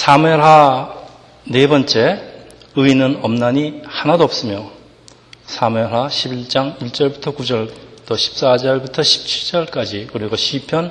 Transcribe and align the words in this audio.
사무엘하 0.00 0.94
네 1.44 1.66
번째 1.66 2.22
의인은 2.74 3.18
없나니 3.22 3.82
하나도 3.84 4.24
없으며 4.24 4.70
사무엘하 5.44 6.08
11장 6.08 6.78
1절부터 6.78 7.36
9절 7.36 7.70
또 8.06 8.14
14절부터 8.14 9.00
17절까지 9.00 10.08
그리고 10.10 10.36
시편 10.36 10.90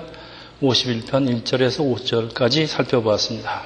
51편 0.62 1.44
1절에서 1.44 1.80
5절까지 1.80 2.68
살펴보았습니다. 2.68 3.64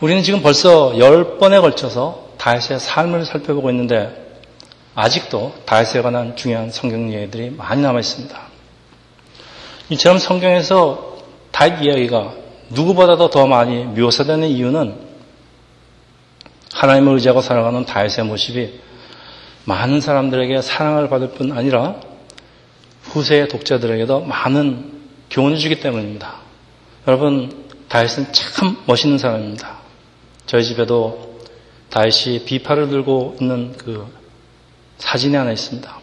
우리는 0.00 0.22
지금 0.22 0.40
벌써 0.40 0.92
10번에 0.94 1.60
걸쳐서 1.60 2.30
다윗의 2.38 2.80
삶을 2.80 3.26
살펴보고 3.26 3.68
있는데 3.68 4.40
아직도 4.94 5.52
다윗에 5.66 6.00
관한 6.00 6.36
중요한 6.36 6.70
성경 6.70 7.10
이야기들이 7.10 7.50
많이 7.50 7.82
남아 7.82 8.00
있습니다. 8.00 8.40
이처럼 9.90 10.18
성경에서 10.18 11.18
다윗 11.52 11.82
이야기가 11.82 12.45
누구보다도 12.70 13.30
더 13.30 13.46
많이 13.46 13.84
묘사되는 13.84 14.48
이유는 14.48 14.94
하나님을 16.72 17.14
의지하고 17.14 17.40
살아가는 17.40 17.84
다윗의 17.84 18.24
모습이 18.24 18.80
많은 19.64 20.00
사람들에게 20.00 20.62
사랑을 20.62 21.08
받을 21.08 21.30
뿐 21.30 21.52
아니라 21.52 21.96
후세의 23.02 23.48
독자들에게도 23.48 24.20
많은 24.20 24.92
교훈을 25.30 25.58
주기 25.58 25.80
때문입니다. 25.80 26.36
여러분, 27.06 27.66
다윗은 27.88 28.32
참 28.32 28.76
멋있는 28.86 29.18
사람입니다. 29.18 29.78
저희 30.46 30.64
집에도 30.64 31.40
다윗이 31.90 32.44
비파를 32.44 32.88
들고 32.88 33.36
있는 33.40 33.74
그 33.76 34.06
사진이 34.98 35.34
하나 35.36 35.52
있습니다. 35.52 35.98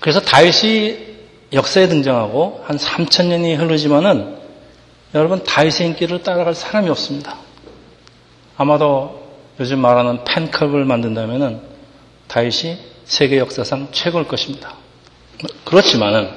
그래서 0.00 0.20
다윗이 0.20 1.12
역사에 1.52 1.88
등장하고 1.88 2.64
한 2.66 2.76
3천년이 2.76 3.56
흐르지만은 3.58 4.41
여러분 5.14 5.44
다윗의 5.44 5.88
인기를 5.88 6.22
따라갈 6.22 6.54
사람이 6.54 6.88
없습니다. 6.90 7.36
아마도 8.56 9.22
요즘 9.60 9.78
말하는 9.80 10.24
팬클럽을 10.24 10.84
만든다면은 10.84 11.60
다윗이 12.28 12.78
세계 13.04 13.38
역사상 13.38 13.88
최고일 13.92 14.26
것입니다. 14.26 14.74
그렇지만은 15.64 16.30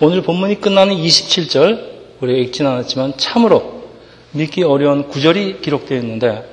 오늘 0.00 0.22
본문이 0.22 0.60
끝나는 0.60 0.96
27절 0.96 1.94
우리가 2.20 2.38
읽진 2.38 2.66
않았지만 2.66 3.16
참으로 3.16 3.88
믿기 4.32 4.62
어려운 4.62 5.08
구절이 5.08 5.60
기록되어 5.62 5.98
있는데 5.98 6.44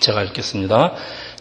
제가 0.00 0.22
읽겠습니다. 0.24 0.94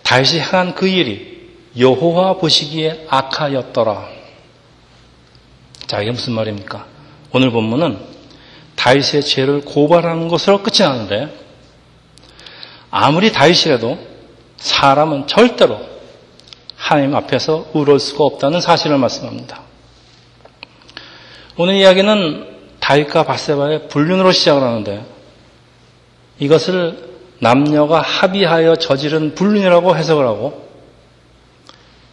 다윗이 0.03 0.41
행한 0.41 0.75
그 0.75 0.87
일이 0.87 1.51
여호와 1.77 2.37
보시기에 2.37 3.05
악하였더라. 3.07 4.09
자, 5.87 6.01
이게 6.01 6.11
무슨 6.11 6.33
말입니까? 6.33 6.85
오늘 7.33 7.51
본문은 7.51 8.10
다윗의 8.81 9.21
죄를 9.21 9.61
고발하는 9.61 10.27
것으로 10.27 10.63
끝이 10.63 10.79
나는데 10.79 11.29
아무리 12.89 13.31
다윗이라도 13.31 13.99
사람은 14.57 15.27
절대로 15.27 15.79
하나님 16.75 17.15
앞에서 17.15 17.67
의로울 17.75 17.99
수가 17.99 18.23
없다는 18.23 18.59
사실을 18.59 18.97
말씀합니다. 18.97 19.61
오늘 21.57 21.75
이야기는 21.75 22.47
다윗과 22.79 23.23
바세바의 23.23 23.87
불륜으로 23.87 24.31
시작을 24.31 24.63
하는데 24.63 25.05
이것을 26.39 27.11
남녀가 27.37 28.01
합의하여 28.01 28.77
저지른 28.77 29.35
불륜이라고 29.35 29.95
해석을 29.95 30.25
하고 30.25 30.67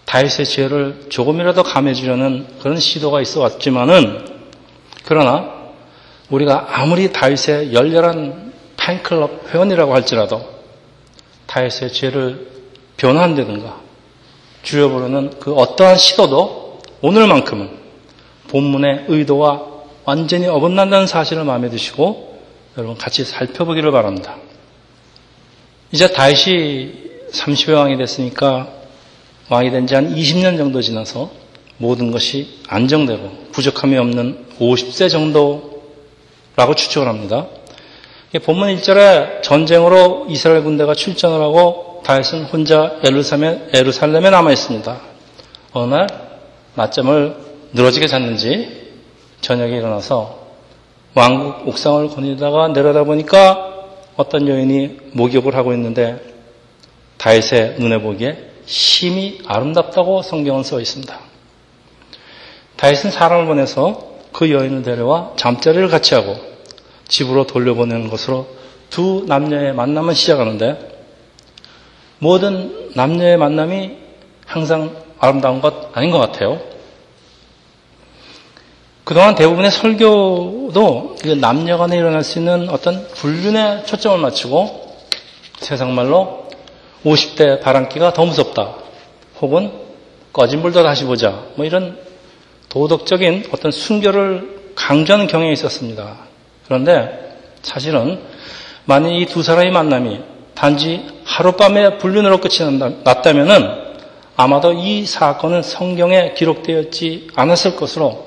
다윗의 0.05 0.45
죄를 0.45 1.07
조금이라도 1.09 1.63
감해주려는 1.63 2.59
그런 2.61 2.79
시도가 2.79 3.23
있어 3.23 3.41
왔지만은 3.41 4.27
그러나 5.05 5.58
우리가 6.31 6.67
아무리 6.81 7.13
다윗의 7.13 7.73
열렬한 7.73 8.53
팬클럽 8.77 9.53
회원이라고 9.53 9.95
할지라도 9.95 10.47
다윗의 11.47 11.93
죄를 11.93 12.49
변환되든가 12.97 13.81
줄여보려는 14.63 15.39
그 15.41 15.55
어떠한 15.55 15.97
시도도 15.97 16.81
오늘만큼은 17.01 17.71
본문의 18.49 19.05
의도와 19.09 19.67
완전히 20.05 20.47
어긋난다는 20.47 21.07
사실을 21.07 21.45
마음에 21.45 21.69
드시고 21.71 22.39
여러분 22.77 22.97
같이 22.97 23.25
살펴보기를 23.25 23.91
바랍니다. 23.91 24.37
이제 25.93 26.09
다윗이 26.13 26.93
30여 27.33 27.75
왕이 27.75 27.97
됐으니까 27.97 28.69
왕이 29.49 29.71
된 29.71 29.87
지 29.87 29.95
한 29.95 30.15
20년 30.15 30.57
정도 30.59 30.81
지나서 30.83 31.31
모든 31.79 32.11
것이 32.11 32.61
안정되고 32.69 33.49
부족함이 33.53 33.97
없는 33.97 34.47
50세 34.61 35.11
정도 35.11 35.78
라고 36.59 36.75
추측을 36.75 37.07
합니다. 37.07 37.47
본문 38.45 38.75
1절에 38.75 39.43
전쟁으로 39.43 40.27
이스라엘 40.29 40.65
군대가 40.65 40.93
출전을 40.93 41.41
하고 41.41 42.03
다윗은 42.05 42.47
혼자 42.47 42.97
예루살렘에, 43.05 43.69
예루살렘에 43.73 44.29
남아 44.29 44.51
있습니다. 44.51 45.01
어느 45.73 45.95
날 45.95 46.09
낮잠을 46.75 47.37
늘어지게 47.73 48.09
잤는지 48.09 48.91
저녁에 49.41 49.77
일어나서 49.77 50.49
왕국 51.15 51.69
옥상을 51.69 52.09
거닐다가 52.09 52.67
내려다 52.67 53.05
보니까 53.05 53.85
어떤 54.17 54.49
여인이 54.49 55.13
목욕을 55.13 55.55
하고 55.55 55.73
있는데 55.75 56.21
다윗의 57.19 57.77
눈에 57.79 58.01
보기에 58.03 58.37
심히 58.67 59.39
아름답다고 59.47 60.23
성경은 60.23 60.65
써 60.65 60.81
있습니다. 60.81 61.21
다윗은 62.79 63.13
사람을 63.13 63.47
보내서 63.47 64.18
그 64.39 64.53
여인을 64.53 64.83
데려와 64.83 65.33
잠자리를 65.35 65.89
같이 65.89 66.15
하고 66.15 66.37
집으로 67.09 67.49
돌려보내는 67.49 68.09
것으로 68.09 68.47
두 68.89 69.25
남녀의 69.27 69.75
만남을 69.75 70.15
시작하는데 70.15 71.01
모든 72.21 72.93
남녀의 72.95 73.37
만남이 73.37 73.97
항상 74.47 74.95
아름다운 75.19 75.61
것 75.61 75.91
아닌 75.93 76.13
것 76.13 76.19
같아요. 76.19 76.61
그동안 79.03 79.35
대부분의 79.35 79.73
설교도 79.73 81.17
남녀 81.41 81.77
간에 81.77 81.97
일어날 81.97 82.23
수 82.23 82.39
있는 82.39 82.69
어떤 82.69 83.09
불륜에 83.09 83.83
초점을 83.87 84.19
맞추고 84.19 84.99
세상 85.59 85.97
말로 85.97 86.47
50대 87.05 87.61
바람기가 87.61 88.13
더 88.13 88.25
무섭다. 88.25 88.77
혹은 89.41 89.73
꺼진 90.33 90.63
불도 90.63 90.85
다시 90.85 91.03
보자. 91.03 91.43
뭐 91.57 91.67
이런 91.67 92.08
도덕적인 92.69 93.49
어떤 93.53 93.71
순결을 93.71 94.73
강조하는 94.75 95.27
경향이 95.27 95.53
있었습니다. 95.53 96.17
그런데 96.67 97.37
사실은 97.63 98.21
만약 98.85 99.11
이두 99.11 99.43
사람의 99.43 99.71
만남이 99.73 100.21
단지 100.55 101.05
하룻밤에 101.25 101.99
불륜으로 101.99 102.41
끝이 102.41 102.59
났다면은 103.05 103.89
아마도 104.37 104.73
이 104.73 105.05
사건은 105.05 105.63
성경에 105.63 106.35
기록되었지 106.35 107.29
않았을 107.35 107.77
것으로 107.77 108.27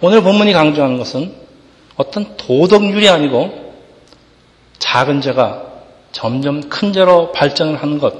오늘 0.00 0.22
본문이 0.22 0.52
강조하는 0.52 0.98
것은 0.98 1.32
어떤 1.96 2.36
도덕률이 2.36 3.08
아니고 3.08 3.72
작은 4.78 5.20
죄가 5.22 5.62
점점 6.12 6.68
큰 6.68 6.92
죄로 6.92 7.32
발전을 7.32 7.82
하는 7.82 7.98
것, 7.98 8.14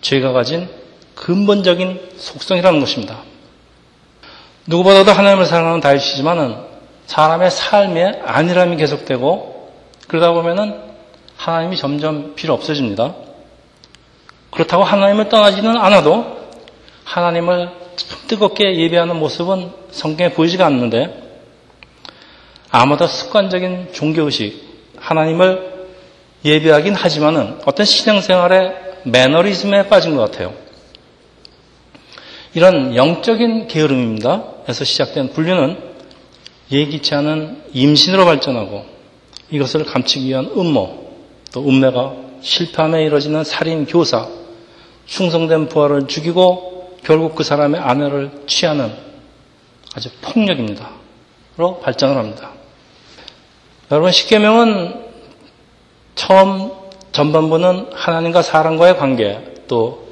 죄가 0.00 0.32
가진 0.32 0.68
근본적인 1.14 2.12
속성이라는 2.16 2.80
것입니다. 2.80 3.27
누구보다도 4.68 5.12
하나님을 5.12 5.46
사랑하는 5.46 5.80
다윗이지만은 5.80 6.56
사람의 7.06 7.50
삶에 7.50 8.20
안일함이 8.22 8.76
계속되고 8.76 9.72
그러다 10.08 10.32
보면은 10.32 10.78
하나님이 11.36 11.76
점점 11.76 12.34
필요 12.34 12.52
없어집니다. 12.52 13.14
그렇다고 14.50 14.84
하나님을 14.84 15.30
떠나지는 15.30 15.74
않아도 15.78 16.36
하나님을 17.04 17.70
뜨겁게 18.28 18.78
예배하는 18.78 19.16
모습은 19.16 19.72
성경에 19.90 20.32
보이지가 20.34 20.66
않는데 20.66 21.28
아마도 22.70 23.06
습관적인 23.06 23.92
종교의식, 23.94 24.92
하나님을 24.98 25.86
예배하긴 26.44 26.94
하지만은 26.94 27.58
어떤 27.64 27.86
신앙생활의 27.86 28.74
매너리즘에 29.04 29.88
빠진 29.88 30.14
것 30.14 30.30
같아요. 30.30 30.52
이런 32.52 32.94
영적인 32.94 33.68
게으름입니다. 33.68 34.57
에서 34.68 34.84
시작된 34.84 35.32
분류는 35.32 35.78
예기치 36.70 37.14
않은 37.14 37.62
임신으로 37.72 38.26
발전하고 38.26 38.84
이것을 39.50 39.86
감추기 39.86 40.26
위한 40.26 40.44
음모, 40.54 41.08
또 41.52 41.66
음매가 41.66 42.14
실패함에 42.42 43.04
이뤄지는 43.04 43.44
살인 43.44 43.86
교사, 43.86 44.28
충성된 45.06 45.68
부하를 45.68 46.06
죽이고 46.06 46.98
결국 47.02 47.34
그 47.34 47.44
사람의 47.44 47.80
아내를 47.80 48.42
취하는 48.46 48.92
아주 49.94 50.10
폭력입니다. 50.20 50.90
로 51.56 51.80
발전을 51.80 52.16
합니다. 52.16 52.50
여러분 53.90 54.12
십계명은 54.12 55.06
처음 56.14 56.70
전반부는 57.10 57.90
하나님과 57.94 58.42
사람과의 58.42 58.98
관계 58.98 59.54
또 59.66 60.08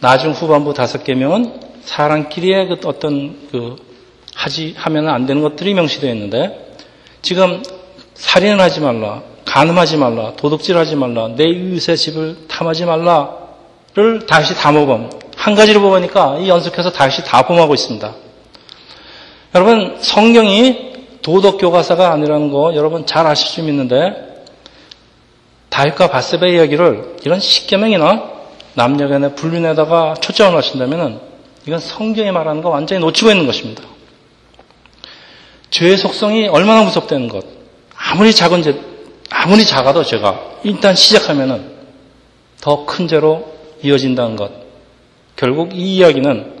나중 0.00 0.32
후반부 0.32 0.74
다섯 0.74 1.02
계명은 1.02 1.67
사람끼리의 1.88 2.68
그 2.68 2.76
어떤 2.84 3.48
그 3.50 3.76
하지 4.34 4.74
하면 4.76 5.08
안 5.08 5.26
되는 5.26 5.42
것들이 5.42 5.72
명시되어 5.72 6.12
있는데 6.12 6.74
지금 7.22 7.62
살인을 8.14 8.60
하지 8.60 8.80
말라, 8.80 9.22
간음하지 9.46 9.96
말라, 9.96 10.34
도둑질하지 10.36 10.96
말라, 10.96 11.28
내 11.28 11.44
이웃의 11.44 11.96
집을 11.96 12.36
탐하지 12.46 12.84
말라를 12.84 14.26
다시 14.28 14.54
다 14.54 14.70
모범. 14.70 15.10
한 15.34 15.54
가지를 15.54 15.80
보니까 15.80 16.38
이 16.38 16.48
연속해서 16.48 16.92
다시 16.92 17.24
다 17.24 17.46
범하고 17.46 17.72
있습니다. 17.74 18.14
여러분 19.54 19.96
성경이 20.00 20.92
도덕 21.22 21.58
교과서가 21.58 22.12
아니라는 22.12 22.50
거 22.52 22.74
여러분 22.74 23.06
잘 23.06 23.26
아실 23.26 23.48
수 23.48 23.60
있는데 23.60 24.44
다윗과 25.70 26.08
바세바 26.08 26.46
이야기를 26.48 27.16
이런 27.24 27.40
십계명이나 27.40 28.24
남녀간의 28.74 29.36
불륜에다가 29.36 30.14
초점을 30.20 30.52
맞춘다면 30.54 31.27
이건 31.68 31.80
성경이 31.80 32.30
말하는 32.30 32.62
거 32.62 32.70
완전히 32.70 32.98
놓치고 32.98 33.30
있는 33.30 33.44
것입니다. 33.44 33.82
죄의 35.70 35.98
속성이 35.98 36.48
얼마나 36.48 36.82
무섭다는 36.82 37.28
것. 37.28 37.44
아무리 37.94 38.32
작은 38.32 38.62
죄, 38.62 38.80
아무리 39.28 39.66
작아도 39.66 40.02
죄가 40.02 40.60
일단 40.64 40.94
시작하면은 40.94 41.76
더 42.62 42.86
큰 42.86 43.06
죄로 43.06 43.54
이어진다는 43.82 44.36
것. 44.36 44.50
결국 45.36 45.74
이 45.74 45.96
이야기는 45.96 46.58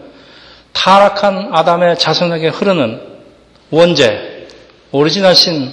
타락한 0.74 1.52
아담의 1.54 1.98
자손에게 1.98 2.48
흐르는 2.48 3.00
원죄, 3.70 4.46
오리지널 4.92 5.34
신, 5.34 5.72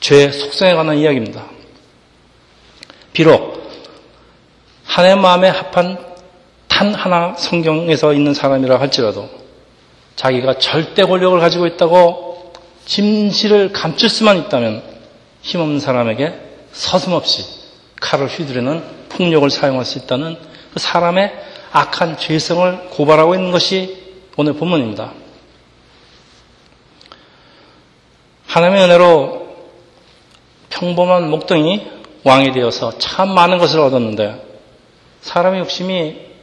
죄의 0.00 0.32
속성에 0.32 0.72
관한 0.72 0.96
이야기입니다. 0.96 1.44
비록 3.12 3.70
하나의 4.84 5.16
마음에 5.16 5.50
합한 5.50 6.13
탄 6.74 6.92
하나 6.92 7.34
성경에서 7.36 8.12
있는 8.14 8.34
사람이라 8.34 8.80
할지라도 8.80 9.30
자기가 10.16 10.58
절대 10.58 11.04
권력을 11.04 11.38
가지고 11.38 11.66
있다고 11.68 12.52
진실을 12.84 13.72
감출 13.72 14.08
수만 14.08 14.38
있다면 14.38 14.82
힘없는 15.42 15.78
사람에게 15.78 16.34
서슴없이 16.72 17.44
칼을 18.00 18.26
휘두르는 18.26 18.82
폭력을 19.08 19.48
사용할 19.50 19.84
수 19.84 19.98
있다는 19.98 20.36
그 20.72 20.80
사람의 20.80 21.32
악한 21.70 22.18
죄성을 22.18 22.90
고발하고 22.90 23.36
있는 23.36 23.52
것이 23.52 24.02
오늘 24.36 24.54
본문입니다. 24.54 25.12
하나님의 28.48 28.84
은혜로 28.84 29.46
평범한 30.70 31.30
목동이 31.30 31.86
왕이 32.24 32.52
되어서 32.52 32.98
참 32.98 33.32
많은 33.32 33.58
것을 33.58 33.78
얻었는데 33.78 34.44
사람의 35.20 35.60
욕심이 35.60 36.33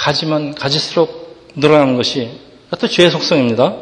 가지면 0.00 0.54
가질수록 0.54 1.52
늘어나는 1.56 1.96
것이 1.96 2.30
또 2.78 2.88
죄의 2.88 3.10
속성입니다. 3.10 3.74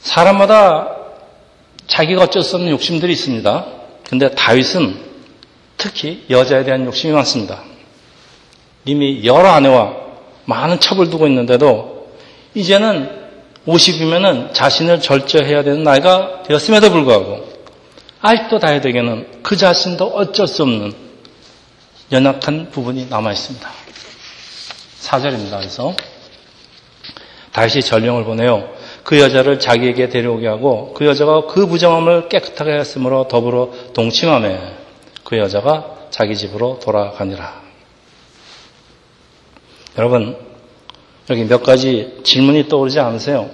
사람마다 0.00 0.96
자기가 1.86 2.24
어쩔 2.24 2.42
수 2.42 2.56
없는 2.56 2.72
욕심들이 2.72 3.12
있습니다. 3.12 3.66
근데 4.08 4.30
다윗은 4.30 4.98
특히 5.76 6.24
여자에 6.30 6.64
대한 6.64 6.84
욕심이 6.84 7.12
많습니다. 7.12 7.62
이미 8.84 9.24
여러 9.24 9.48
아내와 9.50 9.94
많은 10.46 10.80
첩을 10.80 11.10
두고 11.10 11.28
있는데도 11.28 12.08
이제는 12.54 13.24
50이면은 13.68 14.52
자신을 14.52 15.00
절제해야 15.00 15.62
되는 15.62 15.84
나이가 15.84 16.42
되었음에도 16.42 16.90
불구하고 16.90 17.52
아직도 18.20 18.58
다윗에게는 18.58 19.42
그 19.42 19.56
자신도 19.56 20.06
어쩔 20.06 20.48
수 20.48 20.64
없는 20.64 20.92
연약한 22.10 22.70
부분이 22.70 23.06
남아 23.08 23.32
있습니다. 23.32 23.83
4절입니다. 25.04 25.58
그래서 25.58 25.94
다윗이 27.52 27.82
전령을 27.82 28.24
보내요. 28.24 28.68
그 29.04 29.20
여자를 29.20 29.60
자기에게 29.60 30.08
데려오게 30.08 30.48
하고 30.48 30.92
그 30.94 31.06
여자가 31.06 31.46
그 31.46 31.66
부정함을 31.66 32.28
깨끗하게 32.28 32.72
했으므로 32.72 33.28
더불어 33.28 33.70
동침함에 33.92 34.76
그 35.22 35.38
여자가 35.38 36.08
자기 36.10 36.36
집으로 36.36 36.80
돌아가니라. 36.82 37.62
여러분, 39.98 40.36
여기 41.30 41.44
몇 41.44 41.62
가지 41.62 42.20
질문이 42.24 42.68
떠오르지 42.68 42.98
않으세요? 42.98 43.50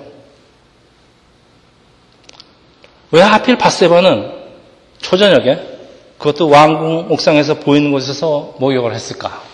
왜 3.11 3.20
하필 3.20 3.58
바세바는 3.58 4.32
초저녁에 4.99 5.58
그것도 6.19 6.49
왕궁 6.49 7.11
옥상에서 7.11 7.55
보이는 7.55 7.91
곳에서 7.91 8.55
목욕을 8.58 8.94
했을까? 8.94 9.50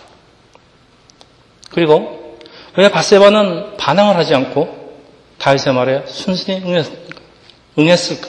그리고 1.71 2.39
왜 2.77 2.89
바세바는 2.91 3.77
반항을 3.77 4.17
하지 4.17 4.35
않고 4.35 4.87
다윗의 5.39 5.75
말에 5.75 6.05
순순히 6.07 6.63
응했을까? 7.79 8.29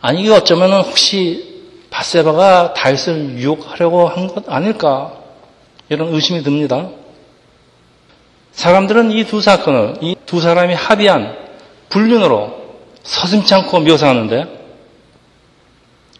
아니 0.00 0.20
이게 0.22 0.30
어쩌면 0.32 0.72
혹시 0.82 1.54
바세바가 1.90 2.74
다윗을 2.74 3.38
유혹하려고 3.38 4.08
한 4.08 4.28
것 4.28 4.44
아닐까? 4.48 5.12
이런 5.88 6.12
의심이 6.12 6.42
듭니다. 6.42 6.88
사람들은 8.52 9.12
이 9.12 9.24
두 9.24 9.40
사건을 9.40 9.96
이 10.02 10.14
두 10.26 10.40
사람이 10.40 10.74
합의한 10.74 11.36
불륜으로 11.88 12.64
서슴지 13.02 13.54
않고 13.54 13.80
묘사하는데 13.80 14.46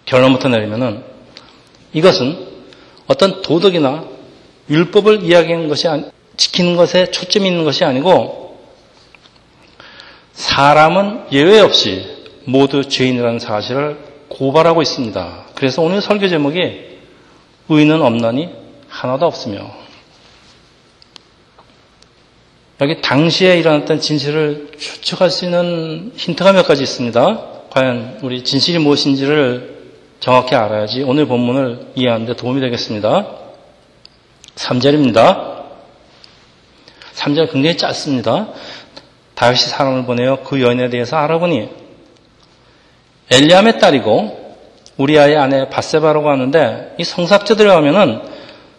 결론부터 0.04 0.49
내리면은 0.49 1.02
이것은 1.92 2.46
어떤 3.08 3.42
도덕이나 3.42 4.04
율법을 4.68 5.22
이야기하는 5.22 5.68
것이 5.68 5.86
지키는 6.36 6.76
것에 6.76 7.10
초점이 7.10 7.48
있는 7.48 7.64
것이 7.64 7.84
아니고 7.84 8.58
사람은 10.32 11.26
예외 11.32 11.60
없이 11.60 12.04
모두 12.44 12.84
죄인이라는 12.84 13.38
사실을 13.38 13.98
고발하고 14.28 14.82
있습니다. 14.82 15.46
그래서 15.54 15.82
오늘 15.82 16.00
설교 16.00 16.28
제목이 16.28 16.98
의인은 17.68 18.02
없나니 18.02 18.50
하나도 18.88 19.26
없으며 19.26 19.70
여기 22.80 23.00
당시에 23.00 23.58
일어났던 23.58 24.00
진실을 24.00 24.72
추측할 24.78 25.30
수 25.30 25.46
있는 25.46 26.12
힌트가 26.14 26.52
몇 26.52 26.66
가지 26.66 26.82
있습니다. 26.82 27.40
과연 27.70 28.18
우리 28.22 28.44
진실이 28.44 28.78
무엇인지를 28.78 29.76
정확히 30.20 30.54
알아야지 30.54 31.02
오늘 31.02 31.26
본문을 31.26 31.92
이해하는 31.94 32.26
데 32.26 32.36
도움이 32.36 32.60
되겠습니다. 32.60 33.45
3절입니다. 34.56 35.55
3절 37.14 37.53
굉장히 37.53 37.76
짧습니다. 37.76 38.49
다윗이 39.35 39.61
사람을 39.61 40.05
보내어 40.05 40.43
그 40.43 40.61
여인에 40.61 40.88
대해서 40.88 41.17
알아보니 41.17 41.69
엘리암의 43.31 43.79
딸이고 43.79 44.56
우리 44.97 45.19
아이 45.19 45.37
아내 45.37 45.69
바세바라고 45.69 46.30
하는데 46.30 46.95
이 46.99 47.04
성삭자들에 47.04 47.69
가면은 47.69 48.23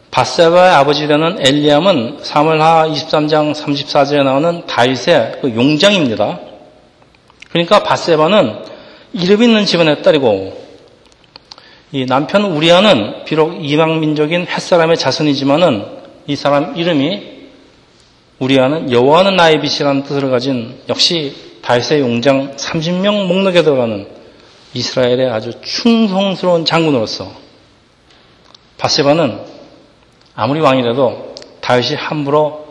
바세바의 0.10 0.74
아버지 0.74 1.08
되는 1.08 1.38
엘리암은 1.40 2.20
사물하 2.24 2.88
23장 2.88 3.54
34절에 3.54 4.24
나오는 4.24 4.66
다윗의 4.66 5.40
그 5.42 5.54
용장입니다. 5.54 6.40
그러니까 7.50 7.84
바세바는 7.84 8.64
이름 9.14 9.44
있는 9.44 9.66
집안의 9.66 10.02
딸이고 10.02 10.67
이 11.92 12.06
남편 12.06 12.44
우리아는 12.44 13.24
비록 13.24 13.64
이방 13.64 14.02
민족인 14.02 14.46
햇사람의 14.46 14.98
자손이지만은 14.98 15.86
이 16.28 16.36
사람 16.36 16.76
이름이 16.76 17.38
우리아는 18.40 18.92
여호와는 18.92 19.38
나의 19.38 19.62
빛이라는 19.62 20.04
뜻을 20.04 20.30
가진 20.30 20.80
역시 20.90 21.34
다윗의 21.62 22.02
용장 22.02 22.56
30명 22.58 23.28
목록에 23.28 23.64
들어가는 23.64 24.08
이스라엘의 24.74 25.30
아주 25.30 25.54
충성스러운 25.62 26.66
장군으로서 26.66 27.32
바세바는 28.78 29.40
아무리 30.36 30.60
왕이라도 30.60 31.36
다윗이 31.62 31.96
함부로 31.96 32.68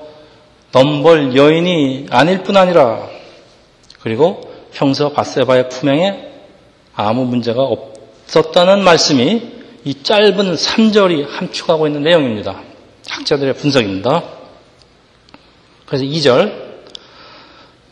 넘볼 0.73 1.35
여인이 1.35 2.08
아닐 2.11 2.42
뿐 2.42 2.56
아니라 2.56 3.08
그리고 4.00 4.42
형서 4.73 5.12
바세바의 5.12 5.70
품행에 5.70 6.28
아무 6.94 7.25
문제가 7.25 7.62
없 7.62 7.96
었다는 8.35 8.83
말씀이 8.83 9.42
이 9.85 10.02
짧은 10.02 10.54
3절이 10.54 11.28
함축하고 11.28 11.87
있는 11.87 12.02
내용입니다. 12.02 12.61
학자들의 13.09 13.54
분석입니다. 13.54 14.23
그래서 15.87 16.04
2절 16.04 16.66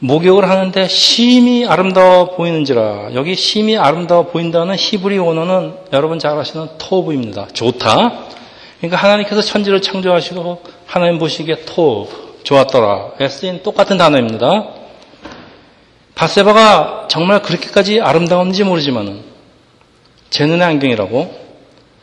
목욕을 0.00 0.49
하는데 0.50 0.88
심히 0.88 1.64
아름다워 1.64 2.35
보이는지라 2.37 3.14
여기 3.14 3.35
심히 3.37 3.79
아름다워 3.79 4.26
보인다는 4.26 4.76
히브리 4.76 5.19
원어는 5.19 5.75
여러분 5.93 6.19
잘 6.19 6.37
아시는 6.37 6.69
토브입니다. 6.79 7.49
좋다. 7.53 8.25
그러니까 8.79 8.97
하나님께서 8.97 9.41
천지를 9.41 9.81
창조하시고 9.81 10.62
하나님 10.87 11.19
보시기에 11.19 11.64
토 11.64 12.09
좋았더라. 12.43 13.12
쓰인 13.31 13.62
똑같은 13.62 13.97
단어입니다. 13.97 14.67
바세바가 16.14 17.07
정말 17.09 17.41
그렇게까지 17.43 18.00
아름다웠는지 18.00 18.64
모르지만은 18.64 19.34
제 20.35 20.47
눈의 20.47 20.67
안경이라고 20.67 21.33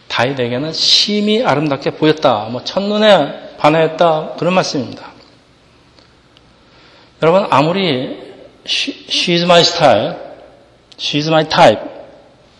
다윗에게는 0.08 0.72
심히 0.72 1.44
아름답게 1.44 1.92
보였다. 1.92 2.48
뭐 2.50 2.64
첫눈에 2.64 3.58
반하였다. 3.58 4.36
그런 4.40 4.54
말씀입니다. 4.54 5.12
여러분 7.22 7.46
아무리 7.50 8.32
She's 8.64 9.44
my 9.44 9.60
style 9.60 10.16
she's 10.98 11.28
my 11.28 11.50
type 11.50 11.82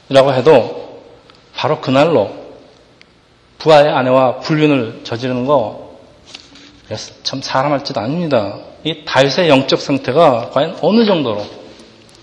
이라고 0.10 0.34
해도 0.34 1.04
바로 1.56 1.80
그날로 1.80 2.36
부하의 3.60 3.92
아내와 3.94 4.40
불륜을 4.40 5.06
저지르는 5.06 5.46
거 5.46 5.96
참 7.24 7.42
사람 7.42 7.72
할 7.72 7.86
짓 7.86 7.98
아닙니다. 7.98 8.60
이 8.84 9.06
다윗의 9.06 9.48
영적 9.48 9.80
상태가 9.80 10.50
과연 10.50 10.80
어느 10.82 11.06
정도로 11.06 11.46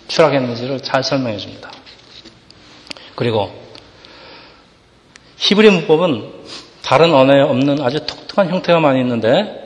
추락했는지를 0.09 0.83
잘 0.83 1.03
설명해 1.03 1.39
줍니다. 1.39 1.71
그리고 3.19 3.51
히브리 5.39 5.71
문법은 5.71 6.31
다른 6.85 7.13
언어에 7.13 7.41
없는 7.41 7.83
아주 7.83 8.07
독특한 8.07 8.49
형태가 8.49 8.79
많이 8.79 9.01
있는데 9.01 9.65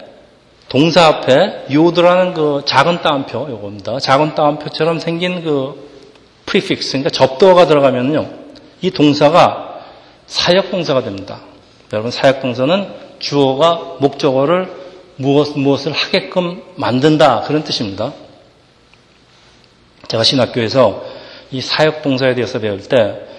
동사 0.70 1.04
앞에 1.04 1.66
요드라는 1.70 2.32
그 2.32 2.62
작은 2.64 3.02
따옴표 3.02 3.40
요겁니다. 3.50 3.98
작은 3.98 4.34
따옴표처럼 4.34 5.00
생긴 5.00 5.44
그 5.44 5.86
prefix 6.46 6.92
그러니까 6.92 7.10
접두어가 7.10 7.66
들어가면요. 7.66 8.26
이 8.80 8.90
동사가 8.90 9.82
사역 10.26 10.70
동사가 10.70 11.02
됩니다. 11.02 11.42
여러분 11.92 12.10
사역 12.10 12.40
동사는 12.40 12.88
주어가 13.18 13.96
목적어를 14.00 14.72
무엇, 15.16 15.58
무엇을 15.58 15.92
하게끔 15.92 16.62
만든다 16.76 17.42
그런 17.42 17.64
뜻입니다. 17.64 18.14
제가 20.08 20.24
신학교에서 20.24 21.04
이 21.50 21.60
사역 21.60 22.00
동사에 22.00 22.34
대해서 22.34 22.58
배울 22.58 22.80
때 22.80 23.30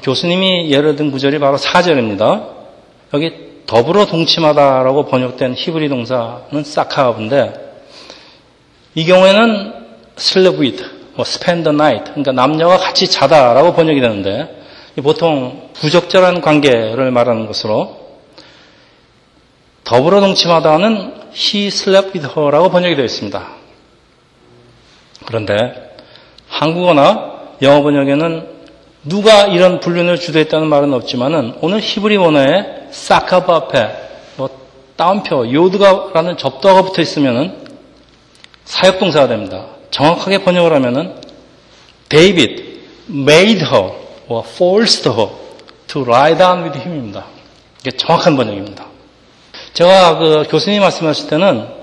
교수님이 0.00 0.70
예를 0.70 0.96
든 0.96 1.10
구절이 1.10 1.38
바로 1.38 1.58
4절입니다. 1.58 2.48
여기 3.14 3.52
더불어 3.66 4.06
동침하다라고 4.06 5.06
번역된 5.06 5.54
히브리 5.54 5.88
동사는 5.88 6.64
사카브인데 6.64 7.72
이 8.94 9.04
경우에는 9.04 9.74
sleep 10.18 10.58
with, 10.58 10.84
뭐 11.14 11.24
spend 11.26 11.64
the 11.64 11.74
night, 11.74 12.04
그러니까 12.10 12.32
남녀와 12.32 12.78
같이 12.78 13.08
자다라고 13.08 13.74
번역이 13.74 14.00
되는데 14.00 14.62
보통 15.02 15.70
부적절한 15.74 16.40
관계를 16.42 17.10
말하는 17.10 17.46
것으로 17.46 18.18
더불어 19.84 20.20
동침하다는 20.20 21.14
he 21.34 21.66
slept 21.66 22.18
with 22.18 22.38
her라고 22.38 22.70
번역이 22.70 22.96
되어 22.96 23.04
있습니다. 23.04 23.46
그런데 25.26 25.94
한국어나 26.48 27.32
영어 27.62 27.82
번역에는 27.82 28.51
누가 29.04 29.46
이런 29.46 29.80
불륜을 29.80 30.20
주도했다는 30.20 30.68
말은 30.68 30.92
없지만은 30.94 31.56
오늘 31.60 31.80
히브리 31.80 32.16
원어에 32.16 32.88
사카브 32.90 33.50
앞에 33.52 33.90
뭐 34.36 34.48
따옴표 34.96 35.50
요드가라는 35.50 36.36
접도가 36.36 36.82
붙어 36.82 37.02
있으면은 37.02 37.56
사역동사가 38.64 39.28
됩니다. 39.28 39.66
정확하게 39.90 40.44
번역을 40.44 40.72
하면은 40.74 41.16
David 42.08 42.80
made 43.10 43.64
her 43.64 43.92
or 44.28 44.46
forced 44.46 45.08
her 45.08 45.30
to 45.88 46.02
lie 46.06 46.36
down 46.36 46.62
with 46.62 46.78
him입니다. 46.78 47.26
이게 47.80 47.90
정확한 47.90 48.36
번역입니다. 48.36 48.86
제가 49.74 50.18
그 50.18 50.44
교수님 50.48 50.80
말씀하실 50.80 51.28
때는 51.28 51.81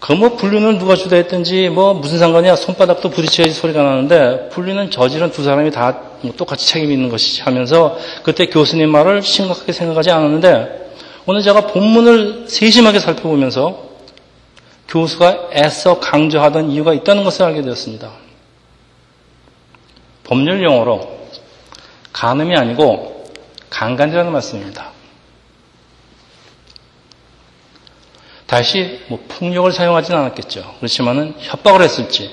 그뭐 0.00 0.36
불륜을 0.36 0.78
누가 0.78 0.96
주도했든지 0.96 1.68
뭐 1.68 1.92
무슨 1.92 2.18
상관이야 2.18 2.56
손바닥도 2.56 3.10
부딪혀야지 3.10 3.52
소리가 3.52 3.82
나는데 3.82 4.48
불륜은 4.48 4.90
저지른 4.90 5.30
두 5.30 5.44
사람이 5.44 5.70
다뭐 5.70 6.32
똑같이 6.36 6.66
책임이 6.66 6.94
있는 6.94 7.10
것이지 7.10 7.42
하면서 7.42 7.98
그때 8.22 8.46
교수님 8.46 8.88
말을 8.90 9.22
심각하게 9.22 9.72
생각하지 9.72 10.10
않았는데 10.10 10.80
오늘 11.26 11.42
제가 11.42 11.66
본문을 11.66 12.46
세심하게 12.48 12.98
살펴보면서 12.98 13.90
교수가 14.88 15.50
애써 15.54 16.00
강조하던 16.00 16.70
이유가 16.70 16.94
있다는 16.94 17.22
것을 17.22 17.44
알게 17.44 17.62
되었습니다. 17.62 18.10
법률 20.24 20.64
용어로 20.64 21.20
간음이 22.12 22.56
아니고 22.56 23.26
강간이라는 23.68 24.32
말씀입니다. 24.32 24.92
다시 28.50 28.98
뭐 29.06 29.20
폭력을 29.28 29.70
사용하지는 29.70 30.18
않았겠죠. 30.18 30.74
그렇지만은 30.78 31.34
협박을 31.38 31.82
했을지 31.82 32.32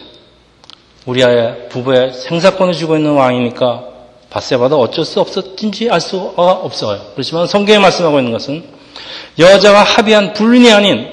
우리 1.05 1.24
아의 1.24 1.69
부부의 1.69 2.12
생사권을 2.12 2.74
쥐고 2.74 2.97
있는 2.97 3.12
왕이니까 3.12 3.83
바세바도 4.31 4.79
어쩔 4.79 5.05
수 5.05 5.21
없었든지 5.21 5.91
알 5.91 6.01
수가 6.01 6.41
없어요. 6.41 7.12
그렇지만 7.13 7.45
성경에 7.45 7.77
말씀하고 7.77 8.17
있는 8.17 8.31
것은 8.31 8.63
여자가 9.38 9.83
합의한 9.83 10.33
불륜이 10.33 10.71
아닌 10.71 11.07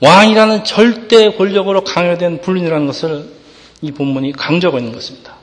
왕이라는 0.00 0.64
절대 0.64 1.30
권력으로 1.30 1.84
강요된 1.84 2.40
불륜이라는 2.40 2.88
것을 2.88 3.30
이 3.80 3.92
본문이 3.92 4.32
강조하고 4.32 4.78
있는 4.78 4.92
것입니다. 4.92 5.35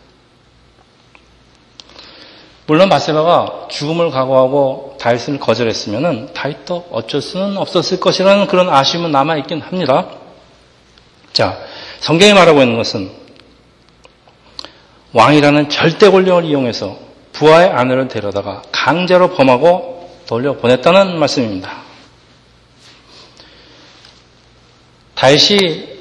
물론 2.65 2.87
바세바가 2.87 3.67
죽음을 3.69 4.09
각오하고 4.09 4.97
다윗을 4.99 5.39
거절했으면 5.39 6.33
다윗도 6.33 6.87
어쩔 6.91 7.21
수는 7.21 7.57
없었을 7.57 7.99
것이라는 7.99 8.47
그런 8.47 8.69
아쉬움은 8.69 9.11
남아 9.11 9.37
있긴 9.37 9.61
합니다. 9.61 10.07
자, 11.33 11.57
성경이 11.99 12.33
말하고 12.33 12.61
있는 12.61 12.77
것은 12.77 13.11
왕이라는 15.11 15.69
절대 15.69 16.09
권력을 16.09 16.45
이용해서 16.45 16.97
부하의 17.33 17.69
아내를 17.69 18.07
데려다가 18.07 18.61
강제로 18.71 19.33
범하고 19.33 20.09
돌려보냈다는 20.27 21.19
말씀입니다. 21.19 21.83
다윗이 25.15 25.93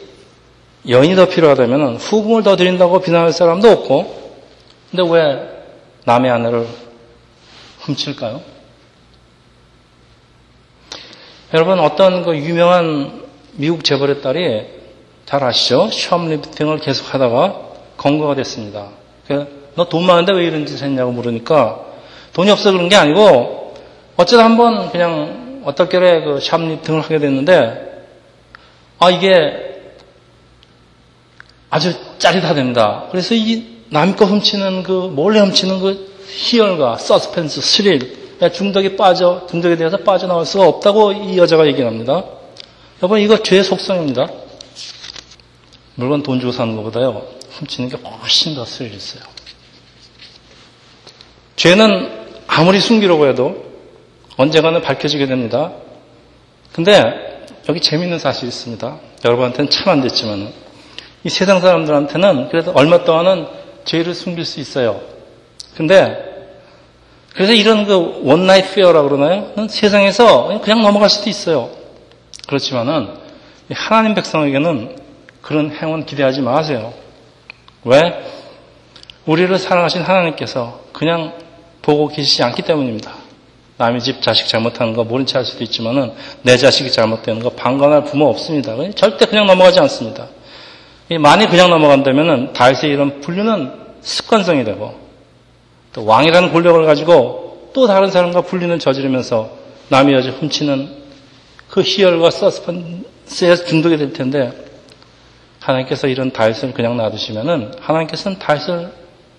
여인이 0.89 1.15
더 1.17 1.29
필요하다면 1.29 1.97
후궁을 1.97 2.43
더 2.43 2.57
드린다고 2.57 3.01
비난할 3.01 3.33
사람도 3.33 3.71
없고 3.71 4.37
근데 4.91 5.11
왜 5.11 5.52
남의 6.05 6.31
아내를 6.31 6.67
훔칠까요? 7.81 8.41
여러분 11.55 11.79
어떤 11.81 12.25
그 12.25 12.37
유명한 12.37 13.23
미국 13.53 13.85
재벌의 13.85 14.23
딸이 14.23 14.67
잘 15.27 15.45
아시죠? 15.45 15.89
샵리프팅을 15.91 16.79
계속 16.79 17.13
하다가 17.13 17.61
검거가 17.97 18.35
됐습니다. 18.37 18.89
너 19.75 19.85
돈 19.85 20.05
많은데 20.07 20.33
왜 20.35 20.47
이런 20.47 20.67
짓을 20.67 20.87
했냐고 20.87 21.13
물으니까 21.13 21.81
돈이 22.33 22.51
없어 22.51 22.73
그런 22.73 22.89
게 22.89 22.97
아니고 22.97 23.75
어쩌다 24.17 24.45
한번 24.45 24.91
그냥 24.91 25.63
어떻게 25.65 25.99
그 25.99 26.41
샵리프팅을 26.41 27.01
하게 27.03 27.19
됐는데 27.19 28.07
아 28.99 29.11
이게 29.11 29.83
아주 31.71 31.95
짜릿하답니다. 32.19 33.09
그래서 33.11 33.35
이 33.35 33.82
남의 33.93 34.17
거 34.17 34.25
훔치는 34.25 34.85
그 34.85 34.91
몰래 34.93 35.41
훔치는 35.41 35.81
그 35.81 36.13
희열과 36.27 36.97
서스펜스, 36.97 37.61
스릴, 37.61 38.23
중독에 38.55 38.97
빠져 38.97 39.47
중독에 39.51 39.77
대해서 39.77 39.99
빠져나올 39.99 40.47
수가 40.47 40.67
없다고 40.67 41.13
이 41.13 41.37
여자가 41.39 41.67
얘기합니다. 41.67 42.25
여러분 43.03 43.21
이거 43.21 43.43
죄의 43.43 43.63
속성입니다. 43.63 44.27
물건 45.95 46.23
돈 46.23 46.41
주고 46.41 46.53
사는 46.53 46.75
것보다요 46.75 47.23
훔치는 47.59 47.91
게 47.91 47.99
훨씬 47.99 48.55
더 48.55 48.65
스릴 48.65 48.95
있어요. 48.95 49.23
죄는 51.57 52.11
아무리 52.47 52.81
숨기려고 52.81 53.27
해도 53.29 53.63
언젠가는 54.39 54.81
밝혀지게 54.81 55.27
됩니다. 55.27 55.73
근데 56.73 57.47
여기 57.69 57.79
재밌는 57.81 58.19
사실이 58.19 58.49
있습니다. 58.49 58.97
여러분한테는 59.25 59.71
참 59.71 59.91
안 59.93 60.01
됐지만 60.01 60.51
이 61.25 61.29
세상 61.29 61.61
사람들한테는 61.61 62.49
그래도 62.49 62.73
얼마 62.75 63.05
동안은 63.05 63.62
죄를 63.85 64.15
숨길 64.15 64.45
수 64.45 64.61
있어요. 64.61 65.01
근데 65.77 66.31
그래서 67.35 67.53
이런 67.53 67.87
그 67.87 68.21
one 68.25 68.44
night 68.44 68.75
affair라고 68.75 69.09
그러나요? 69.09 69.69
세상에서 69.69 70.61
그냥 70.63 70.83
넘어갈 70.83 71.09
수도 71.09 71.31
있어요. 71.31 71.71
그렇지만은 72.47 73.09
하나님 73.71 74.15
백성에게는 74.15 74.97
그런 75.41 75.71
행운 75.73 76.05
기대하지 76.05 76.43
마세요. 76.43 76.93
왜? 77.85 78.23
우리를 79.27 79.57
사랑하신 79.59 80.03
하나님께서 80.03 80.81
그냥 80.93 81.33
보고 81.81 82.09
계시지 82.09 82.43
않기 82.43 82.63
때문입니다. 82.63 83.13
남의 83.79 84.01
집 84.01 84.23
자식 84.23 84.47
잘못하는 84.47 84.93
거 84.93 85.03
모른 85.03 85.27
체할 85.27 85.45
수도 85.45 85.65
있지만은 85.65 86.13
내 86.43 86.57
자식이 86.57 86.93
잘못되는 86.93 87.43
거 87.43 87.51
방관할 87.51 88.05
부모 88.05 88.29
없습니다. 88.29 88.77
절대 88.95 89.27
그냥 89.27 89.47
넘어가지 89.47 89.81
않습니다. 89.81 90.29
많이 91.21 91.47
그냥 91.47 91.71
넘어간다면은 91.71 92.53
다윗의 92.53 92.91
이런 92.91 93.21
분류는 93.21 93.73
습관성이 94.01 94.65
되고 94.65 94.95
또 95.93 96.05
왕이라는 96.05 96.53
권력을 96.53 96.85
가지고 96.87 97.71
또 97.75 97.87
다른 97.87 98.11
사람과 98.11 98.43
분리는 98.43 98.79
저지르면서 98.79 99.51
남의 99.89 100.15
여자 100.15 100.31
훔치는 100.31 101.03
그 101.69 101.83
희열과 101.83 102.31
서스펀스에 102.31 103.57
중독이 103.67 103.97
될 103.97 104.13
텐데 104.13 104.53
하나님께서 105.61 106.09
이런 106.09 106.33
다윗을 106.33 106.73
그냥 106.73 106.97
놔두시면은 106.97 107.73
하나님께서는 107.81 108.39
다윗을 108.39 108.93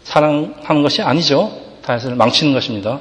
사랑하는 0.04 0.82
것이 0.84 1.02
아니죠. 1.02 1.52
다윗을 1.84 2.16
망치는 2.16 2.54
것입니다. 2.54 3.00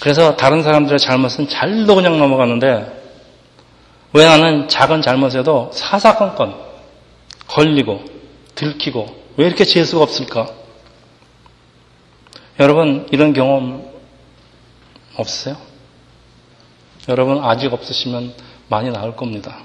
그래서 0.00 0.36
다른 0.36 0.62
사람들의 0.62 0.98
잘못은 0.98 1.48
잘도 1.48 1.94
그냥 1.94 2.18
넘어가는데 2.18 3.00
왜 4.12 4.24
나는 4.24 4.68
작은 4.68 5.02
잘못에도 5.02 5.70
사사건건 5.72 6.69
걸리고 7.50 8.04
들키고 8.54 9.16
왜 9.36 9.46
이렇게 9.46 9.64
재수가 9.64 10.02
없을까? 10.02 10.50
여러분, 12.60 13.08
이런 13.10 13.32
경험 13.32 13.90
없으세요? 15.16 15.56
여러분, 17.08 17.42
아직 17.42 17.72
없으시면 17.72 18.34
많이 18.68 18.90
나을 18.90 19.16
겁니다. 19.16 19.58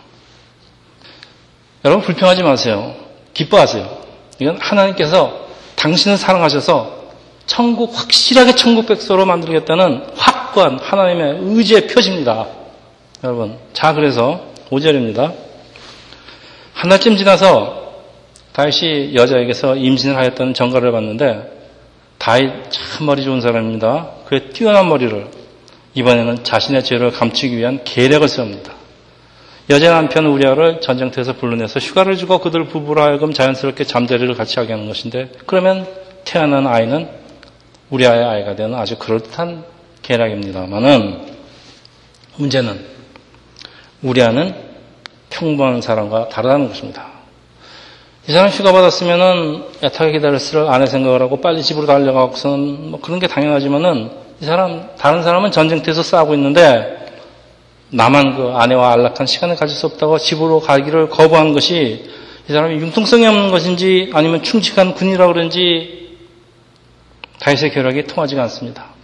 여러분, 1.84 2.06
불평하지 2.06 2.44
마세요. 2.44 2.96
기뻐하세요. 3.34 4.06
이건 4.39 4.58
하나님께서 4.58 5.48
당신을 5.75 6.18
사랑하셔서 6.18 7.06
천국, 7.46 7.98
확실하게 7.98 8.56
천국 8.56 8.88
백서로 8.88 9.25
만들겠다는 9.25 10.06
확고한 10.15 10.80
하나님의 10.80 11.39
의지의 11.42 11.88
표시입니다. 11.88 12.48
여러분. 13.24 13.60
자, 13.74 13.94
그래서 13.94 14.42
5절입니다. 14.72 15.45
한 16.75 16.89
달쯤 16.89 17.15
지나서 17.15 17.86
다윗이 18.51 19.15
여자에게서 19.15 19.77
임신을 19.77 20.17
하였다는 20.17 20.53
전가를 20.53 20.91
받는데 20.91 21.51
다윗 22.17 22.51
참 22.70 23.05
머리 23.05 23.24
좋은 23.24 23.39
사람입니다. 23.39 24.10
그의 24.25 24.50
뛰어난 24.50 24.89
머리를 24.89 25.25
이번에는 25.94 26.44
자신의 26.44 26.84
죄를 26.84 27.12
감추기 27.12 27.55
위한 27.55 27.79
계략을 27.86 28.27
세웁니다. 28.27 28.74
여자 29.70 29.94
남편 29.94 30.25
우리아를 30.25 30.82
전쟁터에서 30.82 31.34
불러내서 31.38 31.79
휴가를 31.79 32.17
주고 32.17 32.39
그들 32.39 32.65
부부로 32.65 33.01
하여금 33.01 33.34
자연스럽게 33.34 33.86
잠자리를 33.86 34.32
같이 34.36 34.60
하게 34.60 34.74
하는 34.74 34.86
것인데 34.88 35.32
그러면 35.46 35.88
태어난 36.25 36.67
아이는 36.67 37.08
우리아의 37.89 38.25
아이가 38.25 38.55
되는 38.55 38.75
아주 38.75 38.98
그럴듯한 38.98 39.63
계략입니다만은 40.01 41.36
문제는 42.36 42.86
우리아는 44.03 44.64
평범한 45.36 45.82
사람과 45.82 46.30
다르다는 46.30 46.70
것입니다. 46.70 47.08
이 48.27 48.32
사람 48.32 48.50
휴가 48.50 48.72
받았으면은 48.72 49.63
애타게 49.84 50.13
기다렸을 50.13 50.68
아내 50.68 50.88
생각을 50.88 51.22
하고 51.22 51.42
빨리 51.42 51.62
집으로 51.62 51.86
달려가고서는 51.86 52.92
뭐 52.92 53.00
그런 53.00 53.20
게 53.20 53.27
당연하지만은 53.27 54.10
이 54.42 54.46
사람 54.46 54.89
다른 54.98 55.22
사람은 55.22 55.51
전쟁터에서 55.51 56.01
싸우고 56.01 56.34
있는데 56.34 57.06
나만 57.89 58.36
그 58.36 58.51
아내와 58.56 58.94
안락한 58.94 59.27
시간을 59.27 59.56
가질 59.58 59.75
수 59.75 59.86
없다고 59.86 60.18
집으로 60.18 60.60
가기를 60.60 61.10
거부한 61.10 61.54
것이 61.54 62.06
이 62.50 62.51
사람이 62.51 62.75
융통성이 62.75 63.27
없는 63.27 63.51
것인지 63.51 64.10
아니면 64.13 64.42
충직한 64.42 64.96
군이라 64.96 65.27
그런지 65.27 66.18
다윗의 67.39 67.72
계략이 67.72 68.06
통하지가 68.06 68.42
않습니다. 68.44 68.95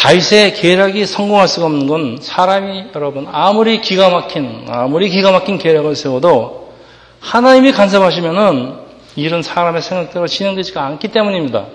다윗의 0.00 0.54
계략이 0.54 1.04
성공할 1.04 1.46
수가 1.46 1.66
없는 1.66 1.86
건 1.86 2.18
사람이 2.22 2.86
여러분 2.94 3.26
아무리 3.30 3.82
기가 3.82 4.08
막힌 4.08 4.64
아무리 4.66 5.10
기가 5.10 5.30
막힌 5.30 5.58
계략을 5.58 5.94
세워도 5.94 6.72
하나님이 7.20 7.72
간섭하시면은 7.72 8.76
이런 9.16 9.42
사람의 9.42 9.82
생각대로 9.82 10.26
진행되지가 10.26 10.82
않기 10.86 11.08
때문입니다. 11.08 11.66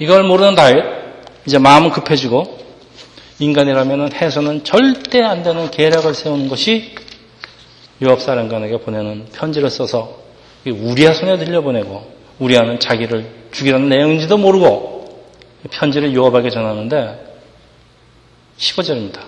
이걸 0.00 0.24
모르는 0.24 0.56
다윗, 0.56 0.82
이제 1.46 1.58
마음은 1.58 1.90
급해지고 1.90 2.58
인간이라면 3.38 4.12
해서는 4.12 4.64
절대 4.64 5.22
안 5.22 5.44
되는 5.44 5.70
계략을 5.70 6.14
세우는 6.14 6.48
것이 6.48 6.96
요압 8.02 8.20
사령관에게 8.20 8.78
보내는 8.78 9.26
편지를 9.32 9.70
써서 9.70 10.18
우리아 10.66 11.12
손에 11.12 11.38
들려보내고 11.38 12.10
우리아는 12.40 12.80
자기를 12.80 13.30
죽이라는 13.52 13.88
내용인지도 13.88 14.36
모르고 14.36 14.99
편지를 15.68 16.14
요압에게 16.14 16.50
전하는데 16.50 17.30
15절입니다. 18.56 19.20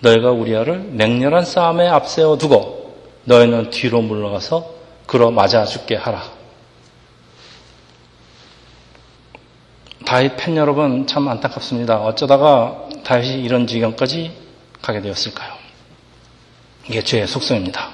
너희가 0.00 0.30
우리아를 0.30 0.80
맹렬한 0.80 1.44
싸움에 1.44 1.88
앞세워 1.88 2.36
두고 2.38 2.96
너희는 3.24 3.70
뒤로 3.70 4.02
물러가서 4.02 4.74
그러 5.06 5.30
맞아 5.30 5.64
죽게 5.64 5.96
하라. 5.96 6.22
다윗 10.04 10.36
팬 10.36 10.56
여러분 10.56 11.06
참 11.06 11.28
안타깝습니다. 11.28 11.98
어쩌다가 12.02 12.88
다윗이 13.04 13.42
이런 13.42 13.66
지경까지 13.66 14.32
가게 14.82 15.00
되었을까요? 15.00 15.52
이게 16.88 17.02
죄의 17.02 17.26
속성입니다. 17.26 17.90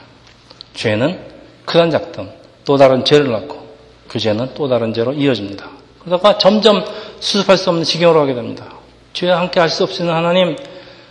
죄는 0.74 1.20
크든 1.66 1.90
작든 1.90 2.30
또 2.64 2.76
다른 2.76 3.04
죄를 3.04 3.30
낳고 3.30 3.68
그 4.08 4.18
죄는 4.18 4.54
또 4.54 4.68
다른 4.68 4.94
죄로 4.94 5.12
이어집니다. 5.12 5.77
그러다가 6.00 6.38
점점 6.38 6.84
수습할 7.20 7.56
수 7.56 7.70
없는 7.70 7.84
지경으로 7.84 8.20
가게 8.20 8.34
됩니다. 8.34 8.66
죄와 9.12 9.40
함께 9.40 9.60
할 9.60 9.68
수 9.68 9.84
없는 9.84 10.12
하나님 10.12 10.56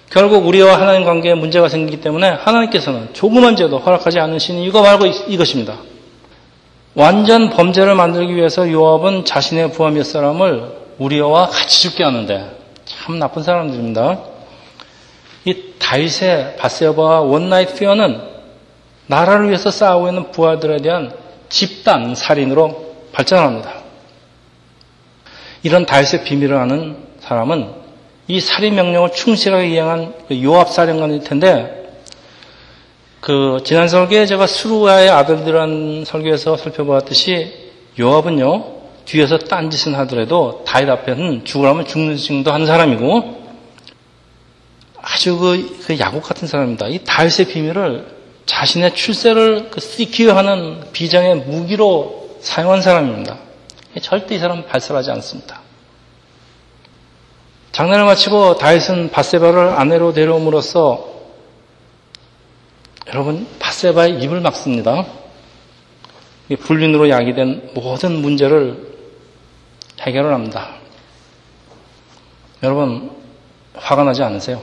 결국 0.09 0.47
우리와 0.47 0.79
하나님 0.79 1.03
관계에 1.03 1.33
문제가 1.33 1.67
생기기 1.67 2.01
때문에 2.01 2.29
하나님께서는 2.29 3.09
조그만 3.13 3.55
죄도 3.55 3.77
허락하지 3.79 4.19
않으시는 4.19 4.61
이유가 4.61 4.81
바로 4.81 5.05
이것입니다. 5.05 5.77
완전 6.95 7.49
범죄를 7.49 7.93
만들기 7.95 8.35
위해서 8.35 8.71
요압은 8.71 9.25
자신의 9.25 9.71
부하 9.73 9.91
몇 9.91 10.03
사람을 10.03 10.77
우리와 10.97 11.47
같이 11.47 11.81
죽게 11.83 12.03
하는데 12.03 12.57
참 12.85 13.19
나쁜 13.19 13.43
사람들입니다. 13.43 14.19
이 15.45 15.73
다윗의 15.77 16.55
밧세바와 16.57 17.21
one 17.21 17.41
night 17.41 17.75
affair는 17.75 18.19
나라를 19.07 19.47
위해서 19.47 19.69
싸우고 19.69 20.07
있는 20.07 20.31
부하들에 20.31 20.77
대한 20.77 21.11
집단 21.49 22.15
살인으로 22.15 22.95
발전합니다. 23.11 23.86
이런 25.63 25.85
다윗의 25.85 26.23
비밀을 26.23 26.55
아는 26.55 26.97
사람은 27.19 27.69
이 28.27 28.39
살인 28.39 28.75
명령을 28.75 29.11
충실하게 29.13 29.69
이행한 29.69 30.13
그 30.27 30.43
요압 30.43 30.69
사령관일 30.69 31.23
텐데 31.23 31.77
그 33.21 33.61
지난 33.63 33.87
설교에 33.87 34.25
제가 34.25 34.47
스루야의 34.47 35.09
아들들한 35.09 36.03
설교에서 36.05 36.57
살펴보았듯이 36.57 37.51
요압은요 37.99 38.77
뒤에서 39.05 39.37
딴짓은 39.37 39.95
하더라도 39.95 40.63
다윗 40.65 40.89
앞에는 40.89 41.45
죽으라면 41.45 41.87
죽는 41.87 42.17
정도 42.17 42.51
한 42.51 42.65
사람이고 42.65 43.47
아주 45.01 45.37
그, 45.37 45.79
그 45.85 45.97
야곱 45.97 46.23
같은 46.23 46.47
사람입니다. 46.47 46.87
이 46.87 46.99
다윗의 47.05 47.47
비밀을 47.47 48.17
자신의 48.45 48.93
출세를 48.93 49.69
그 49.71 49.79
시키어 49.79 50.35
하는 50.35 50.81
비장의 50.91 51.35
무기로 51.35 52.37
사용한 52.41 52.81
사람입니다. 52.81 53.46
절대 54.01 54.35
이 54.35 54.39
사람은 54.39 54.67
발설하지 54.67 55.11
않습니다. 55.11 55.61
장난을 57.71 58.05
마치고 58.05 58.57
다윗은 58.57 59.11
바세바를 59.11 59.69
아내로 59.69 60.13
데려옴으로써 60.13 61.15
여러분 63.07 63.47
바세바의 63.59 64.19
입을 64.21 64.41
막습니다. 64.41 65.05
불륜으로 66.59 67.09
야기된 67.09 67.71
모든 67.73 68.21
문제를 68.21 68.95
해결을 70.01 70.33
합니다. 70.33 70.75
여러분 72.63 73.11
화가 73.75 74.03
나지 74.03 74.23
않으세요? 74.23 74.61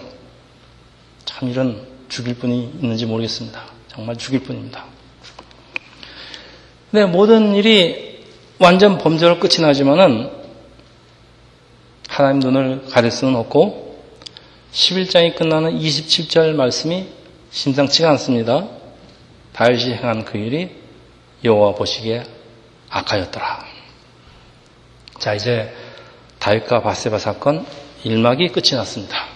참 1.25 1.49
이런 1.49 1.87
죽일 2.09 2.37
분이 2.37 2.73
있는지 2.81 3.07
모르겠습니다. 3.07 3.63
정말 3.89 4.17
죽일 4.17 4.43
분입니다. 4.43 4.85
근데 6.91 7.07
모든 7.07 7.55
일이 7.55 8.14
완전 8.59 8.99
범죄로 8.99 9.41
끝이 9.41 9.61
나지만은 9.61 10.31
하나님 12.09 12.41
눈을 12.41 12.87
가릴 12.87 13.11
수는 13.11 13.35
없고 13.37 14.05
11장이 14.73 15.37
끝나는 15.37 15.79
27절 15.79 16.55
말씀이 16.55 17.09
심상치가 17.51 18.11
않습니다. 18.11 18.69
다윗이 19.53 19.95
행한 19.95 20.25
그 20.25 20.39
일이 20.39 20.71
여호와 21.43 21.75
보시기에 21.75 22.25
악하였더라. 22.91 23.65
자 25.19 25.35
이제 25.35 25.75
다윗과 26.39 26.83
바세바 26.83 27.19
사건 27.19 27.67
1막이 28.05 28.53
끝이 28.53 28.77
났습니다. 28.77 29.27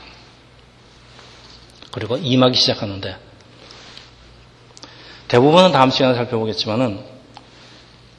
그리고 1.91 2.17
2막이 2.17 2.55
시작하는데 2.55 3.17
대부분은 5.29 5.73
다음 5.73 5.91
시간에 5.91 6.15
살펴보겠지만은 6.15 7.18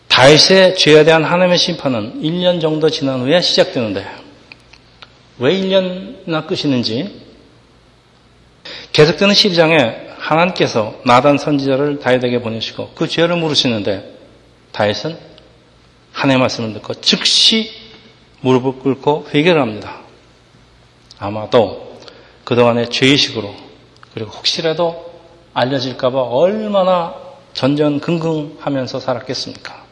다윗의 0.10 0.76
죄에 0.76 1.06
대한 1.06 1.24
하나님의 1.24 1.58
심판은 1.58 2.22
1년 2.22 2.60
정도 2.60 2.90
지난 2.90 3.22
후에 3.22 3.40
시작되는데 3.42 4.06
왜 5.38 5.54
1년이나 5.54 6.46
끄시는지 6.46 7.22
계속되는 8.92 9.34
12장에 9.34 10.10
하나님께서 10.18 10.96
나단 11.06 11.38
선지자를 11.38 12.00
다윗에게 12.00 12.42
보내시고 12.42 12.92
그 12.96 13.08
죄를 13.08 13.38
물으시는데 13.38 14.18
다윗은 14.74 15.18
하나님의 16.12 16.42
말씀을 16.42 16.74
듣고 16.74 16.96
즉시 16.96 17.72
무릎을 18.42 18.80
꿇고 18.80 19.28
회개를 19.34 19.62
합니다. 19.62 20.02
아마도 21.18 21.98
그동안의 22.44 22.90
죄의식으로 22.90 23.54
그리고 24.14 24.32
혹시라도 24.32 25.10
알려질까봐 25.54 26.20
얼마나 26.20 27.16
전전긍긍하면서 27.54 29.00
살았겠습니까? 29.00 29.89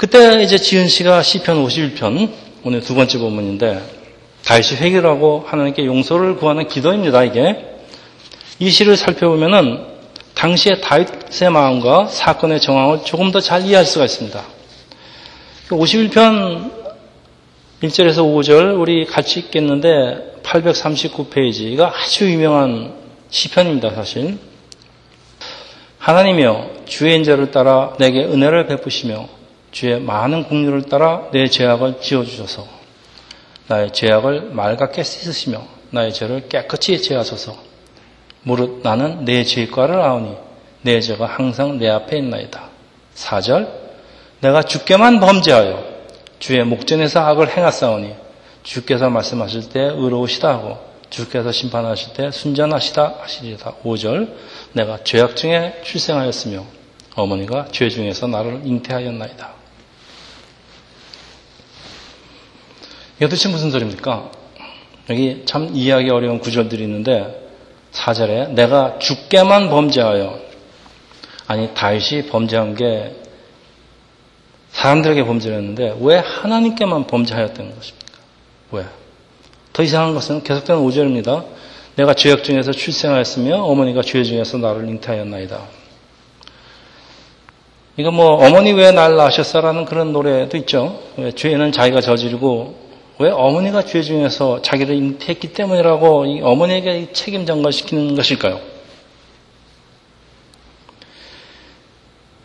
그때 0.00 0.42
이제 0.42 0.56
지은 0.56 0.88
씨가 0.88 1.22
시편 1.22 1.62
51편 1.62 2.30
오늘 2.64 2.80
두 2.80 2.94
번째 2.94 3.18
본문인데 3.18 3.82
다시 4.42 4.74
회개하고 4.74 5.44
하나님께 5.46 5.84
용서를 5.84 6.36
구하는 6.36 6.66
기도입니다. 6.68 7.22
이게 7.24 7.66
이 8.58 8.70
시를 8.70 8.96
살펴보면은 8.96 9.84
당시의 10.32 10.80
다윗의 10.80 11.50
마음과 11.50 12.06
사건의 12.06 12.62
정황을 12.62 13.04
조금 13.04 13.30
더 13.30 13.40
잘 13.40 13.66
이해할 13.66 13.84
수가 13.84 14.06
있습니다. 14.06 14.42
51편 15.68 16.72
1절에서 17.82 18.20
5절 18.20 18.80
우리 18.80 19.04
같이 19.04 19.40
읽겠는데 19.40 20.40
839페이지 20.42 21.64
이거 21.64 21.92
아주 21.94 22.24
유명한 22.24 22.94
시편입니다 23.28 23.90
사실 23.90 24.38
하나님이여 25.98 26.84
주의 26.86 27.14
인자를 27.16 27.50
따라 27.50 27.92
내게 27.98 28.24
은혜를 28.24 28.66
베푸시며 28.66 29.39
주의 29.70 30.00
많은 30.00 30.44
국류를 30.44 30.82
따라 30.82 31.28
내 31.32 31.48
죄악을 31.48 32.00
지어주셔서. 32.00 32.66
나의 33.68 33.92
죄악을 33.92 34.50
맑게 34.52 35.02
씻으시며 35.02 35.62
나의 35.90 36.12
죄를 36.12 36.48
깨끗이 36.48 37.00
제하소서. 37.00 37.56
무릇 38.42 38.80
나는 38.82 39.24
내 39.24 39.44
죄과를 39.44 40.00
아오니 40.00 40.36
내 40.82 41.00
죄가 41.00 41.26
항상 41.26 41.78
내 41.78 41.88
앞에 41.88 42.18
있나이다. 42.18 42.68
4절 43.14 43.68
내가 44.40 44.62
주께만 44.62 45.20
범죄하여 45.20 45.84
주의 46.38 46.64
목전에서 46.64 47.20
악을 47.20 47.56
행하사오니 47.56 48.14
주께서 48.62 49.10
말씀하실 49.10 49.68
때 49.68 49.80
의로우시다 49.80 50.48
하고 50.48 50.78
주께서 51.10 51.52
심판하실 51.52 52.14
때 52.14 52.30
순전하시다 52.30 53.16
하시리다. 53.20 53.74
5절 53.84 54.32
내가 54.72 55.04
죄악 55.04 55.36
중에 55.36 55.80
출생하였으며 55.84 56.64
어머니가 57.14 57.66
죄 57.72 57.88
중에서 57.88 58.26
나를 58.26 58.62
잉태하였나이다. 58.64 59.59
이게 63.20 63.28
도대체 63.28 63.50
무슨 63.50 63.70
소리입니까? 63.70 64.30
여기 65.10 65.42
참 65.44 65.68
이해하기 65.74 66.08
어려운 66.08 66.38
구절들이 66.38 66.82
있는데 66.84 67.48
4절에 67.92 68.52
내가 68.52 68.98
죽게만 68.98 69.68
범죄하여 69.68 70.40
아니 71.46 71.74
다윗이 71.74 72.28
범죄한 72.30 72.74
게 72.76 73.14
사람들에게 74.70 75.22
범죄를 75.26 75.58
했는데 75.58 75.94
왜 76.00 76.16
하나님께만 76.16 77.06
범죄하였다는 77.08 77.74
것입니까? 77.76 78.06
왜? 78.70 78.84
더 79.74 79.82
이상한 79.82 80.14
것은 80.14 80.42
계속되는 80.42 80.80
5절입니다. 80.80 81.44
내가 81.96 82.14
죄악 82.14 82.42
중에서 82.42 82.72
출생하였으며 82.72 83.56
어머니가 83.56 84.00
죄 84.00 84.24
중에서 84.24 84.56
나를 84.56 84.88
잉태하였나이다. 84.88 85.60
이거 87.98 88.10
뭐 88.12 88.36
어머니 88.46 88.72
왜 88.72 88.92
날 88.92 89.16
낳으셨어라는 89.16 89.84
그런 89.84 90.14
노래도 90.14 90.56
있죠. 90.56 91.02
왜 91.18 91.32
죄는 91.32 91.72
자기가 91.72 92.00
저지르고 92.00 92.79
왜 93.20 93.28
어머니가 93.30 93.84
죄 93.84 94.00
중에서 94.00 94.62
자기를 94.62 94.94
잉태했기 94.94 95.52
때문이라고 95.52 96.24
이 96.24 96.40
어머니에게 96.40 97.12
책임 97.12 97.44
전가시키는 97.44 98.14
것일까요? 98.14 98.58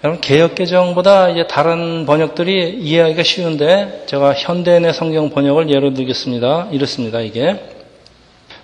여러분 0.03 0.19
개혁개정보다 0.19 1.29
이제 1.29 1.47
다른 1.47 2.05
번역들이 2.05 2.77
이해하기가 2.81 3.23
쉬운데 3.23 4.03
제가 4.07 4.33
현대인의 4.33 4.93
성경 4.93 5.29
번역을 5.29 5.69
예로 5.69 5.93
들겠습니다. 5.93 6.67
이렇습니다. 6.73 7.21
이게 7.21 7.57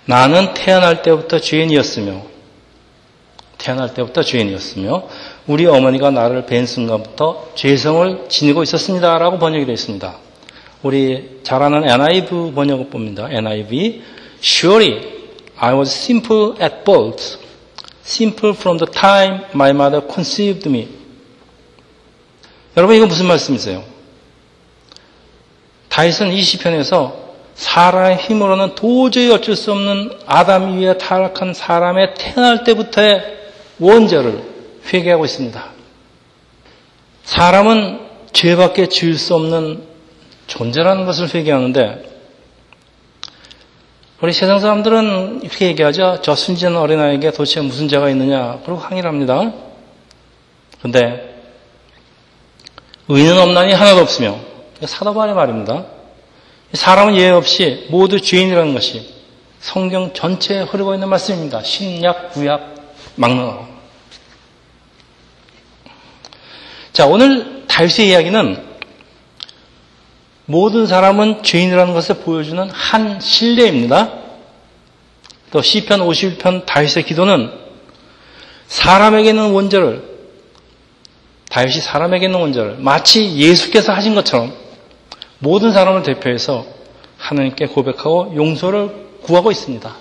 나는 0.04 0.52
태어날 0.52 1.00
때부터 1.00 1.40
죄인이었으며 1.40 2.24
태어날 3.56 3.94
때부터 3.94 4.22
죄인이었으며 4.22 5.08
우리 5.46 5.64
어머니가 5.64 6.10
나를 6.10 6.44
뵌 6.44 6.66
순간부터 6.66 7.52
죄성을 7.54 8.26
지니고 8.28 8.62
있었습니다라고 8.64 9.38
번역이 9.38 9.64
되어 9.64 9.72
있습니다. 9.72 10.31
우리 10.82 11.40
잘 11.42 11.62
아는 11.62 11.88
NIV 11.88 12.52
번역을 12.54 12.88
봅니다. 12.90 13.28
NIV 13.30 14.02
Surely 14.42 15.00
I 15.56 15.74
was 15.74 15.94
simple 15.94 16.54
at 16.60 16.84
birth, 16.84 17.38
simple 18.04 18.52
from 18.54 18.78
the 18.78 18.90
time 18.90 19.44
my 19.54 19.70
mother 19.70 20.04
conceived 20.04 20.68
me. 20.68 20.88
여러분 22.76 22.96
이거 22.96 23.06
무슨 23.06 23.26
말씀이세요? 23.26 23.84
다윗은 25.88 26.32
이 26.32 26.42
시편에서 26.42 27.22
사람의 27.54 28.16
힘으로는 28.16 28.74
도저히 28.74 29.30
어쩔 29.30 29.54
수 29.54 29.72
없는 29.72 30.10
아담 30.26 30.80
위에 30.80 30.98
타락한 30.98 31.54
사람의 31.54 32.14
태어날 32.16 32.64
때부터의 32.64 33.22
원죄를 33.78 34.42
회개하고 34.92 35.24
있습니다. 35.26 35.64
사람은 37.24 38.00
죄밖에 38.32 38.88
지을 38.88 39.14
수 39.14 39.34
없는 39.34 39.91
존재라는 40.46 41.06
것을 41.06 41.34
회개하는데 41.34 42.12
우리 44.20 44.32
세상 44.32 44.60
사람들은 44.60 45.40
이렇게 45.42 45.66
얘기하죠. 45.66 46.18
저 46.22 46.36
순진한 46.36 46.76
어린아이에게 46.76 47.32
도대체 47.32 47.60
무슨 47.60 47.88
죄가 47.88 48.08
있느냐. 48.10 48.60
그러고 48.64 48.80
항의를 48.80 49.08
합니다. 49.08 49.52
근데 50.80 51.32
의는 53.08 53.36
없나니 53.36 53.72
하나도 53.72 54.00
없으며 54.00 54.38
사도바의 54.84 55.34
말입니다. 55.34 55.86
사람은 56.72 57.16
예외 57.16 57.30
없이 57.30 57.88
모두 57.90 58.20
죄인이라는 58.20 58.72
것이 58.74 59.12
성경 59.58 60.12
전체에 60.12 60.62
흐르고 60.62 60.94
있는 60.94 61.08
말씀입니다. 61.08 61.62
신약, 61.62 62.32
구약, 62.32 62.74
막론하고. 63.16 63.66
자, 66.92 67.06
오늘 67.06 67.64
다윗의 67.66 68.08
이야기는 68.08 68.71
모든 70.52 70.86
사람은 70.86 71.42
죄인이라는 71.42 71.94
것을 71.94 72.16
보여주는 72.16 72.68
한 72.68 73.20
신뢰입니다. 73.20 74.12
또 75.50 75.62
시편 75.62 76.00
51편 76.00 76.66
다윗의 76.66 77.04
기도는 77.04 77.50
사람에게 78.66 79.30
있는 79.30 79.50
원죄를 79.52 80.12
다윗이 81.48 81.80
사람에게 81.80 82.26
있는 82.26 82.38
원죄를 82.38 82.76
마치 82.80 83.34
예수께서 83.34 83.94
하신 83.94 84.14
것처럼 84.14 84.52
모든 85.38 85.72
사람을 85.72 86.02
대표해서 86.02 86.66
하나님께 87.16 87.66
고백하고 87.66 88.34
용서를 88.36 89.06
구하고 89.22 89.50
있습니다. 89.50 89.96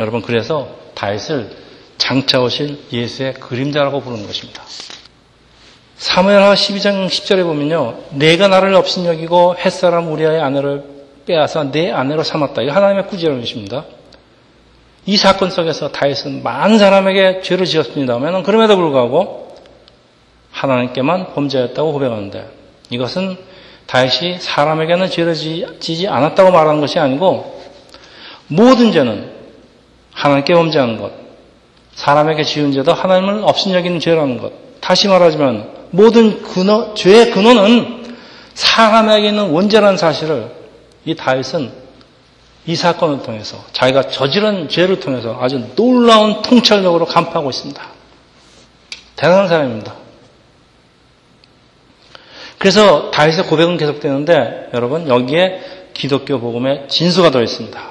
여러분 0.00 0.20
그래서 0.20 0.68
다윗을 0.94 1.56
장차 1.96 2.40
오실 2.40 2.78
예수의 2.92 3.34
그림자라고 3.34 4.02
부르는 4.02 4.26
것입니다. 4.26 4.62
사무엘하 6.00 6.54
12장 6.54 7.06
10절에 7.08 7.42
보면요. 7.42 7.94
내가 8.12 8.48
나를 8.48 8.74
업신여기고 8.74 9.56
햇사람 9.58 10.10
우리아의 10.10 10.40
아내를 10.40 10.82
빼앗아 11.26 11.64
내 11.72 11.90
아내로 11.90 12.22
삼았다. 12.22 12.62
이거 12.62 12.72
하나님의 12.72 13.06
것입니다. 13.42 13.84
이 15.04 15.18
사건 15.18 15.50
속에서 15.50 15.92
다윗은 15.92 16.42
많은 16.42 16.78
사람에게 16.78 17.42
죄를 17.42 17.66
지었습니다만 17.66 18.44
그럼에도 18.44 18.76
불구하고 18.76 19.54
하나님께만 20.52 21.34
범죄했다고 21.34 21.92
고백하는데 21.92 22.48
이것은 22.88 23.36
다윗이 23.86 24.38
사람에게는 24.38 25.10
죄를 25.10 25.34
지지 25.34 26.08
않았다고 26.08 26.50
말하는 26.50 26.80
것이 26.80 26.98
아니고 26.98 27.60
모든 28.46 28.90
죄는 28.90 29.32
하나님께 30.12 30.54
범죄하는 30.54 30.98
것, 30.98 31.12
사람에게 31.92 32.42
지은 32.42 32.72
죄도 32.72 32.94
하나님을 32.94 33.42
업신여기는 33.44 34.00
죄라는 34.00 34.38
것. 34.38 34.52
다시 34.80 35.06
말하자면 35.06 35.79
모든 35.90 36.42
근원, 36.42 36.94
죄의 36.94 37.30
근원은 37.30 38.16
사람에게 38.54 39.28
있는 39.28 39.50
원죄라는 39.50 39.96
사실을 39.96 40.50
이 41.04 41.14
다윗은 41.14 41.72
이 42.66 42.76
사건을 42.76 43.22
통해서 43.22 43.64
자기가 43.72 44.08
저지른 44.08 44.68
죄를 44.68 45.00
통해서 45.00 45.38
아주 45.40 45.70
놀라운 45.74 46.42
통찰력으로 46.42 47.06
간파하고 47.06 47.50
있습니다. 47.50 47.82
대단한 49.16 49.48
사람입니다. 49.48 49.94
그래서 52.58 53.10
다윗의 53.10 53.46
고백은 53.46 53.78
계속되는데 53.78 54.70
여러분 54.74 55.08
여기에 55.08 55.88
기독교 55.94 56.38
복음의 56.38 56.88
진수가 56.88 57.30
들어 57.30 57.42
있습니다. 57.42 57.90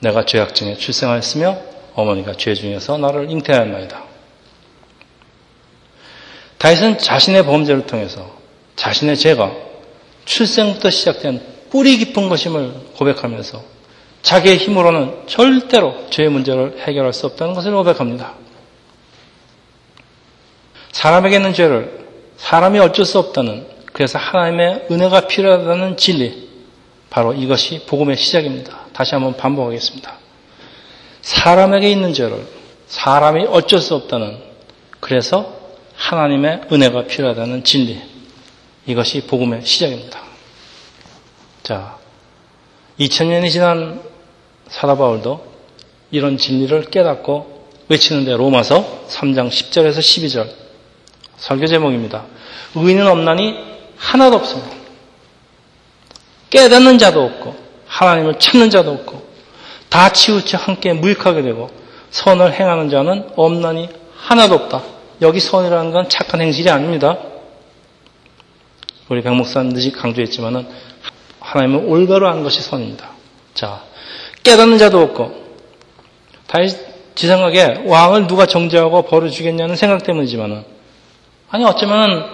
내가 0.00 0.26
죄악 0.26 0.54
중에 0.54 0.74
출생하였으며 0.74 1.56
어머니가 1.94 2.34
죄 2.36 2.54
중에서 2.54 2.98
나를 2.98 3.30
잉태하였나이다. 3.30 4.03
다윗은 6.58 6.98
자신의 6.98 7.44
범죄를 7.44 7.86
통해서 7.86 8.30
자신의 8.76 9.16
죄가 9.16 9.52
출생부터 10.24 10.90
시작된 10.90 11.42
뿌리 11.70 11.98
깊은 11.98 12.28
것임을 12.28 12.72
고백하면서 12.96 13.62
자기의 14.22 14.56
힘으로는 14.56 15.26
절대로 15.26 16.08
죄의 16.10 16.30
문제를 16.30 16.78
해결할 16.80 17.12
수 17.12 17.26
없다는 17.26 17.54
것을 17.54 17.72
고백합니다. 17.72 18.34
사람에게 20.92 21.36
있는 21.36 21.52
죄를 21.52 22.06
사람이 22.38 22.78
어쩔 22.78 23.04
수 23.04 23.18
없다는 23.18 23.66
그래서 23.92 24.18
하나님의 24.18 24.86
은혜가 24.90 25.26
필요하다는 25.26 25.96
진리 25.96 26.48
바로 27.10 27.32
이것이 27.32 27.84
복음의 27.86 28.16
시작입니다. 28.16 28.86
다시 28.92 29.14
한번 29.14 29.36
반복하겠습니다. 29.36 30.18
사람에게 31.20 31.90
있는 31.90 32.12
죄를 32.12 32.46
사람이 32.86 33.46
어쩔 33.50 33.80
수 33.80 33.94
없다는 33.94 34.38
그래서 35.00 35.63
하나님의 35.96 36.62
은혜가 36.70 37.04
필요하다는 37.04 37.64
진리. 37.64 38.00
이것이 38.86 39.26
복음의 39.26 39.64
시작입니다. 39.64 40.20
자, 41.62 41.96
2000년이 43.00 43.50
지난 43.50 44.02
사도 44.68 44.96
바울도 44.96 45.52
이런 46.10 46.36
진리를 46.36 46.84
깨닫고 46.90 47.68
외치는데 47.88 48.36
로마서 48.36 49.06
3장 49.08 49.48
10절에서 49.48 49.98
12절 49.98 50.48
설교 51.36 51.66
제목입니다. 51.66 52.24
의인은 52.74 53.06
없나니 53.06 53.56
하나도 53.96 54.36
없습니다. 54.36 54.76
깨닫는 56.50 56.98
자도 56.98 57.24
없고 57.24 57.56
하나님을 57.86 58.38
찾는 58.38 58.70
자도 58.70 58.92
없고 58.92 59.26
다 59.88 60.12
치우쳐 60.12 60.58
함께 60.58 60.92
무익하게 60.92 61.42
되고 61.42 61.70
선을 62.10 62.52
행하는 62.52 62.90
자는 62.90 63.28
없나니 63.36 63.88
하나도 64.16 64.54
없다. 64.54 64.93
여기 65.22 65.40
선이라는 65.40 65.92
건 65.92 66.08
착한 66.08 66.40
행실이 66.40 66.70
아닙니다. 66.70 67.18
우리 69.08 69.22
백 69.22 69.32
목사는 69.32 69.70
늦이 69.70 69.92
강조했지만은 69.92 70.66
하나님은 71.40 71.86
올바로 71.86 72.28
하는 72.28 72.42
것이 72.42 72.62
선입니다. 72.62 73.10
자, 73.52 73.82
깨닫는 74.42 74.78
자도 74.78 75.00
없고 75.00 75.44
다시 76.46 76.76
지 77.14 77.26
생각에 77.28 77.82
왕을 77.86 78.26
누가 78.26 78.46
정죄하고 78.46 79.02
벌을 79.02 79.30
주겠냐는 79.30 79.76
생각 79.76 80.02
때문이지만은 80.02 80.64
아니 81.48 81.64
어쩌면은 81.64 82.24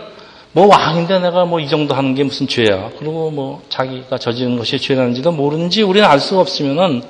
뭐 0.53 0.67
왕인데 0.67 1.19
내가 1.21 1.45
뭐 1.45 1.61
이 1.61 1.69
정도 1.69 1.95
하는 1.95 2.15
게 2.15 2.25
무슨 2.25 2.49
죄야. 2.49 2.91
그리고 2.99 3.31
뭐 3.31 3.63
자기가 3.69 4.19
저지른 4.19 4.57
것이 4.57 4.79
죄라는지도 4.79 5.33
모르는지 5.33 5.83
우리는 5.83 6.09
알 6.09 6.19
수가 6.19 6.41
없으면은 6.41 7.03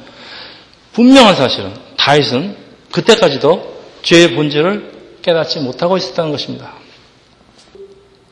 분명한 0.92 1.36
사실은 1.36 1.72
다윗은 1.96 2.56
그때까지도 2.90 3.74
죄의 4.02 4.34
본질을 4.34 4.99
깨닫지 5.22 5.60
못하고 5.60 5.96
있었다는 5.96 6.30
것입니다. 6.30 6.72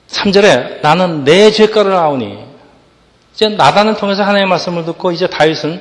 3절에 0.09 0.81
나는 0.81 1.25
내 1.25 1.51
죄가를 1.51 1.93
아오니 1.93 2.39
이제 3.35 3.49
나단을 3.49 3.97
통해서 3.97 4.23
하나님의 4.23 4.49
말씀을 4.49 4.85
듣고 4.85 5.13
이제 5.13 5.29
다윗은 5.29 5.81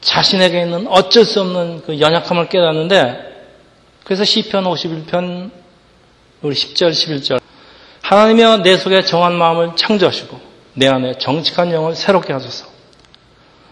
자신에게 0.00 0.62
있는 0.62 0.86
어쩔 0.88 1.24
수 1.24 1.40
없는 1.40 1.82
그 1.86 1.98
연약함을 1.98 2.48
깨닫는데 2.48 3.34
그래서 4.04 4.24
시편 4.24 4.64
51편 4.64 5.50
우리 6.42 6.54
10절 6.54 6.90
11절. 6.90 7.40
하나님이여 8.02 8.58
내 8.58 8.76
속에 8.76 9.02
정한 9.02 9.34
마음을 9.34 9.76
창조하시고 9.76 10.38
내 10.74 10.88
안에 10.88 11.16
정직한 11.18 11.72
영을 11.72 11.94
새롭게 11.94 12.34
하소서. 12.34 12.66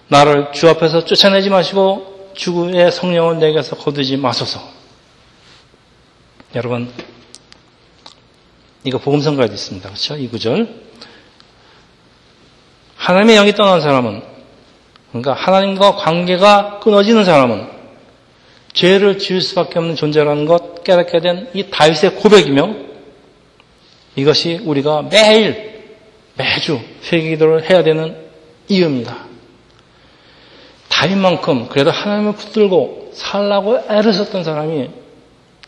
나를 0.09 0.53
주 0.53 0.69
앞에서 0.69 1.05
쫓아내지 1.05 1.51
마시고 1.51 2.33
주의 2.35 2.91
성령을 2.91 3.39
내게서 3.39 3.77
거두지 3.77 4.17
마소서 4.17 4.61
여러분 6.55 6.91
이거 8.85 8.99
복음성가에도 8.99 9.55
있습니다. 9.55 9.89
그렇죠? 9.89 10.17
이 10.17 10.29
구절. 10.29 10.83
하나님의 12.97 13.37
영이 13.37 13.53
떠난 13.55 13.81
사람은 13.81 14.23
그러니까 15.09 15.33
하나님과 15.35 15.97
관계가 15.97 16.81
끊어지는 16.81 17.25
사람은 17.25 17.69
죄를 18.73 19.19
지을 19.19 19.41
수밖에 19.41 19.79
없는 19.79 19.97
존재라는 19.97 20.47
것 20.47 20.83
깨닫게 20.85 21.21
된 21.21 21.49
이 21.55 21.69
다윗의 21.71 22.17
고백이며 22.17 22.75
이것이 24.17 24.61
우리가 24.65 25.03
매일 25.03 25.85
매주 26.37 26.81
회개기도를 27.05 27.71
해야 27.71 27.83
되는 27.83 28.17
이유입니다. 28.69 29.27
다윗만큼 30.89 31.69
그래도 31.69 31.91
하나님을 31.91 32.35
붙들고 32.35 33.11
살라고 33.15 33.79
애를 33.89 34.13
썼던 34.13 34.45
사람이 34.45 35.02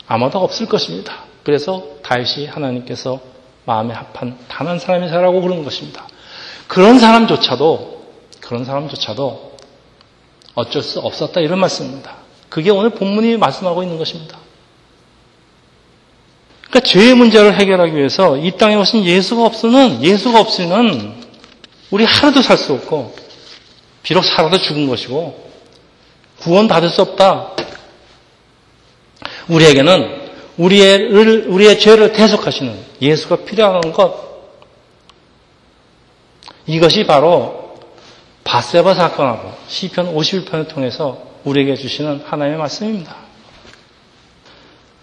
아마도 0.07 0.39
없을 0.41 0.67
것입니다. 0.67 1.25
그래서 1.43 1.85
다윗이 2.03 2.47
하나님께서 2.47 3.21
마음에 3.65 3.95
합한 3.95 4.39
단 4.49 4.67
한 4.67 4.79
사람이 4.79 5.09
살라고 5.09 5.41
그런 5.41 5.65
것입니다. 5.65 6.07
그런 6.67 6.99
사람조차도 6.99 8.05
그런 8.41 8.65
사람조차도 8.65 9.57
어쩔 10.55 10.83
수 10.83 11.01
없었다 11.01 11.41
이런 11.41 11.59
말씀입니다. 11.61 12.17
그게 12.49 12.71
오늘 12.71 12.91
본문이 12.91 13.37
말씀하고 13.39 13.83
있는 13.83 13.99
것입니다. 13.99 14.39
그러니까 16.69 16.81
죄의 16.89 17.15
문제를 17.15 17.59
해결하기 17.61 17.95
위해서 17.97 18.37
이 18.37 18.51
땅에 18.53 18.75
오신 18.77 19.05
예수가 19.05 19.45
없으면 19.45 20.03
예수가 20.03 20.39
없으면 20.41 21.23
우리 21.91 22.05
하루도 22.05 22.43
살 22.43 22.57
수 22.59 22.73
없고 22.75 23.15
비록 24.03 24.25
살아도 24.25 24.59
죽은 24.59 24.89
것이고 24.89 25.51
구원 26.41 26.69
받을 26.69 26.91
수 26.91 27.01
없다. 27.03 27.54
우리에게는 29.49 30.25
우리의, 30.57 31.11
우리의 31.47 31.79
죄를 31.79 32.13
대속하시는 32.13 32.79
예수가 33.01 33.45
필요한 33.45 33.81
것. 33.93 34.25
이것이 36.67 37.05
바로 37.07 37.79
바세바 38.45 38.95
사건하고 38.95 39.53
시편 39.69 40.15
51편을 40.15 40.69
통해서 40.69 41.23
우리에게 41.45 41.77
주시는 41.77 42.23
하나님의 42.25 42.59
말씀입니다. 42.59 43.17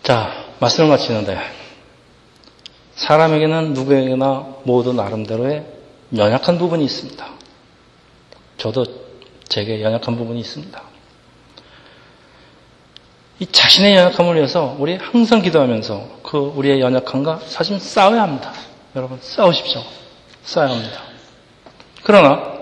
자, 0.04 0.46
말씀을 0.60 0.90
마치는데 0.90 1.38
사람에게는 2.96 3.74
누구에게나 3.74 4.56
모두 4.64 4.94
나름대로의 4.94 5.66
연약한 6.16 6.58
부분이 6.58 6.84
있습니다. 6.86 7.26
저도 8.58 8.86
제게 9.48 9.82
연약한 9.82 10.18
부분이 10.18 10.40
있습니다. 10.40 10.91
이 13.42 13.48
자신의 13.48 13.96
연약함을 13.96 14.36
위해서 14.36 14.76
우리 14.78 14.98
항상 14.98 15.42
기도하면서 15.42 16.20
그 16.22 16.38
우리의 16.38 16.80
연약함과 16.80 17.40
사실 17.48 17.80
싸워야 17.80 18.22
합니다. 18.22 18.54
여러분 18.96 19.18
싸우십시오. 19.20 19.82
싸워야 20.44 20.70
합니다. 20.70 21.02
그러나 22.04 22.54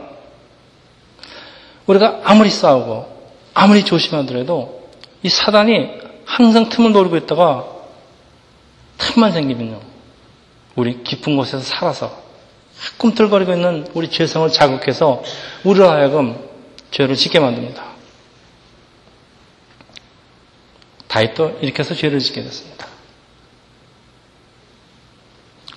우리가 1.86 2.22
아무리 2.24 2.50
싸우고 2.50 3.34
아무리 3.54 3.84
조심하더라도 3.84 4.88
이 5.22 5.28
사단이 5.28 5.90
항상 6.24 6.70
틈을 6.70 6.94
노리고 6.94 7.18
있다가 7.18 7.66
틈만 9.00 9.34
생기면요. 9.34 9.82
우리 10.78 11.04
깊은 11.04 11.36
곳에서 11.36 11.60
살아서 11.60 12.18
꿈틀거리고 12.98 13.52
있는 13.52 13.86
우리 13.96 14.10
죄성을 14.10 14.50
자극해서 14.50 15.24
우리로 15.66 15.90
하여금 15.90 16.42
죄를 16.92 17.18
짓게 17.18 17.42
만듭니다. 17.42 17.89
다윗도 21.10 21.60
이렇게 21.62 21.80
해서 21.80 21.94
죄를 21.94 22.20
짓게 22.20 22.42
됐습니다. 22.44 22.88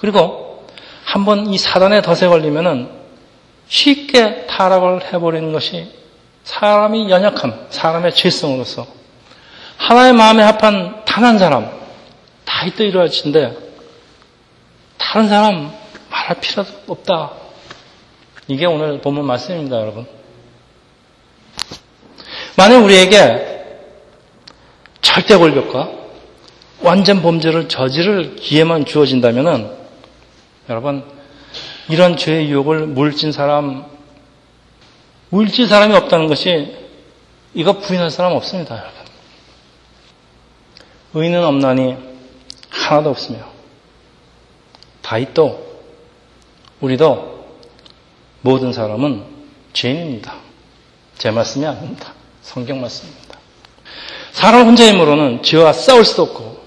그리고 0.00 0.66
한번 1.04 1.48
이 1.52 1.58
사단의 1.58 2.02
덫에 2.02 2.28
걸리면은 2.28 2.90
쉽게 3.68 4.46
타락을 4.46 5.12
해버리는 5.12 5.52
것이 5.52 5.92
사람이 6.44 7.10
연약함, 7.10 7.66
사람의 7.70 8.14
죄성으로서 8.14 8.86
하나의 9.76 10.12
마음에 10.12 10.42
합한 10.42 11.04
단 11.04 11.24
한 11.24 11.38
사람, 11.38 11.70
다윗도 12.44 12.84
이러하신데 12.84 13.56
다른 14.98 15.28
사람 15.28 15.72
말할 16.10 16.40
필요도 16.40 16.70
없다. 16.88 17.32
이게 18.48 18.66
오늘 18.66 19.00
본문 19.00 19.24
말씀입니다, 19.26 19.78
여러분. 19.80 20.06
만약 22.56 22.78
우리에게 22.84 23.51
절대 25.02 25.36
권력과 25.36 25.90
완전 26.80 27.20
범죄를 27.20 27.68
저지를 27.68 28.36
기회만 28.36 28.86
주어진다면 28.86 29.76
여러분 30.68 31.04
이런 31.88 32.16
죄의 32.16 32.48
유혹을 32.50 32.86
물진 32.86 33.32
사람 33.32 33.84
물질 35.28 35.66
사람이 35.66 35.94
없다는 35.94 36.26
것이 36.26 36.76
이거 37.54 37.78
부인할 37.78 38.10
사람 38.10 38.32
없습니다, 38.32 38.76
여러분. 38.76 39.02
의인은 41.14 41.44
없나니 41.44 41.96
하나도 42.68 43.10
없으며 43.10 43.38
다윗도 45.02 45.80
우리도 46.80 47.46
모든 48.42 48.72
사람은 48.72 49.24
죄인입니다. 49.72 50.34
제 51.16 51.30
말씀이 51.30 51.64
아닙니다. 51.66 52.12
성경 52.42 52.80
말씀입니다. 52.80 53.38
사람 54.42 54.66
혼자 54.66 54.84
힘으로는 54.88 55.44
죄와 55.44 55.72
싸울 55.72 56.04
수도 56.04 56.22
없고 56.24 56.60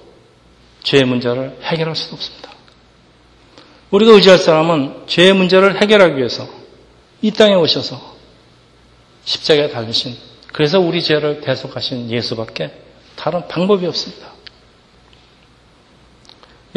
죄의 0.83 1.03
문제를 1.03 1.57
해결할 1.61 1.93
수도 1.93 2.15
없습니다. 2.15 2.49
우리가 3.91 4.13
의지할 4.13 4.37
사람은 4.37 5.07
죄의 5.07 5.33
문제를 5.33 5.81
해결하기 5.81 6.15
위해서 6.15 6.47
이 7.21 7.31
땅에 7.31 7.53
오셔서 7.53 8.15
십자가에 9.25 9.71
달리신 9.71 10.15
그래서 10.53 10.79
우리 10.79 11.03
죄를 11.03 11.41
대속하신 11.41 12.09
예수밖에 12.11 12.71
다른 13.17 13.45
방법이 13.49 13.85
없습니다. 13.87 14.29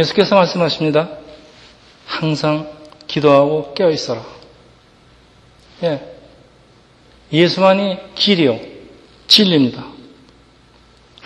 예수께서 0.01 0.35
말씀하십니다. 0.35 1.11
항상 2.07 2.73
기도하고 3.07 3.73
깨어 3.75 3.91
있어라. 3.91 4.27
예. 5.85 6.17
예수만이 7.33 7.99
길이요, 8.17 8.59
진리입니다. 9.29 9.98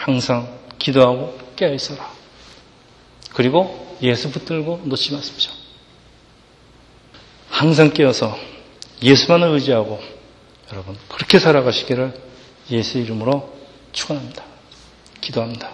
항상 0.02 0.58
기도하고 0.80 1.38
깨어 1.54 1.72
있어라. 1.74 2.10
그리고 3.34 3.96
예수 4.02 4.32
붙들고 4.32 4.82
놓지 4.84 5.12
마십시오. 5.12 5.52
항상 7.48 7.92
깨어서 7.92 8.36
예수만을 9.00 9.48
의지하고 9.50 10.00
여러분 10.72 10.96
그렇게 11.08 11.38
살아가시기를 11.38 12.20
예수 12.72 12.98
이름으로 12.98 13.56
축원합니다. 13.92 14.44
기도합니다. 15.20 15.70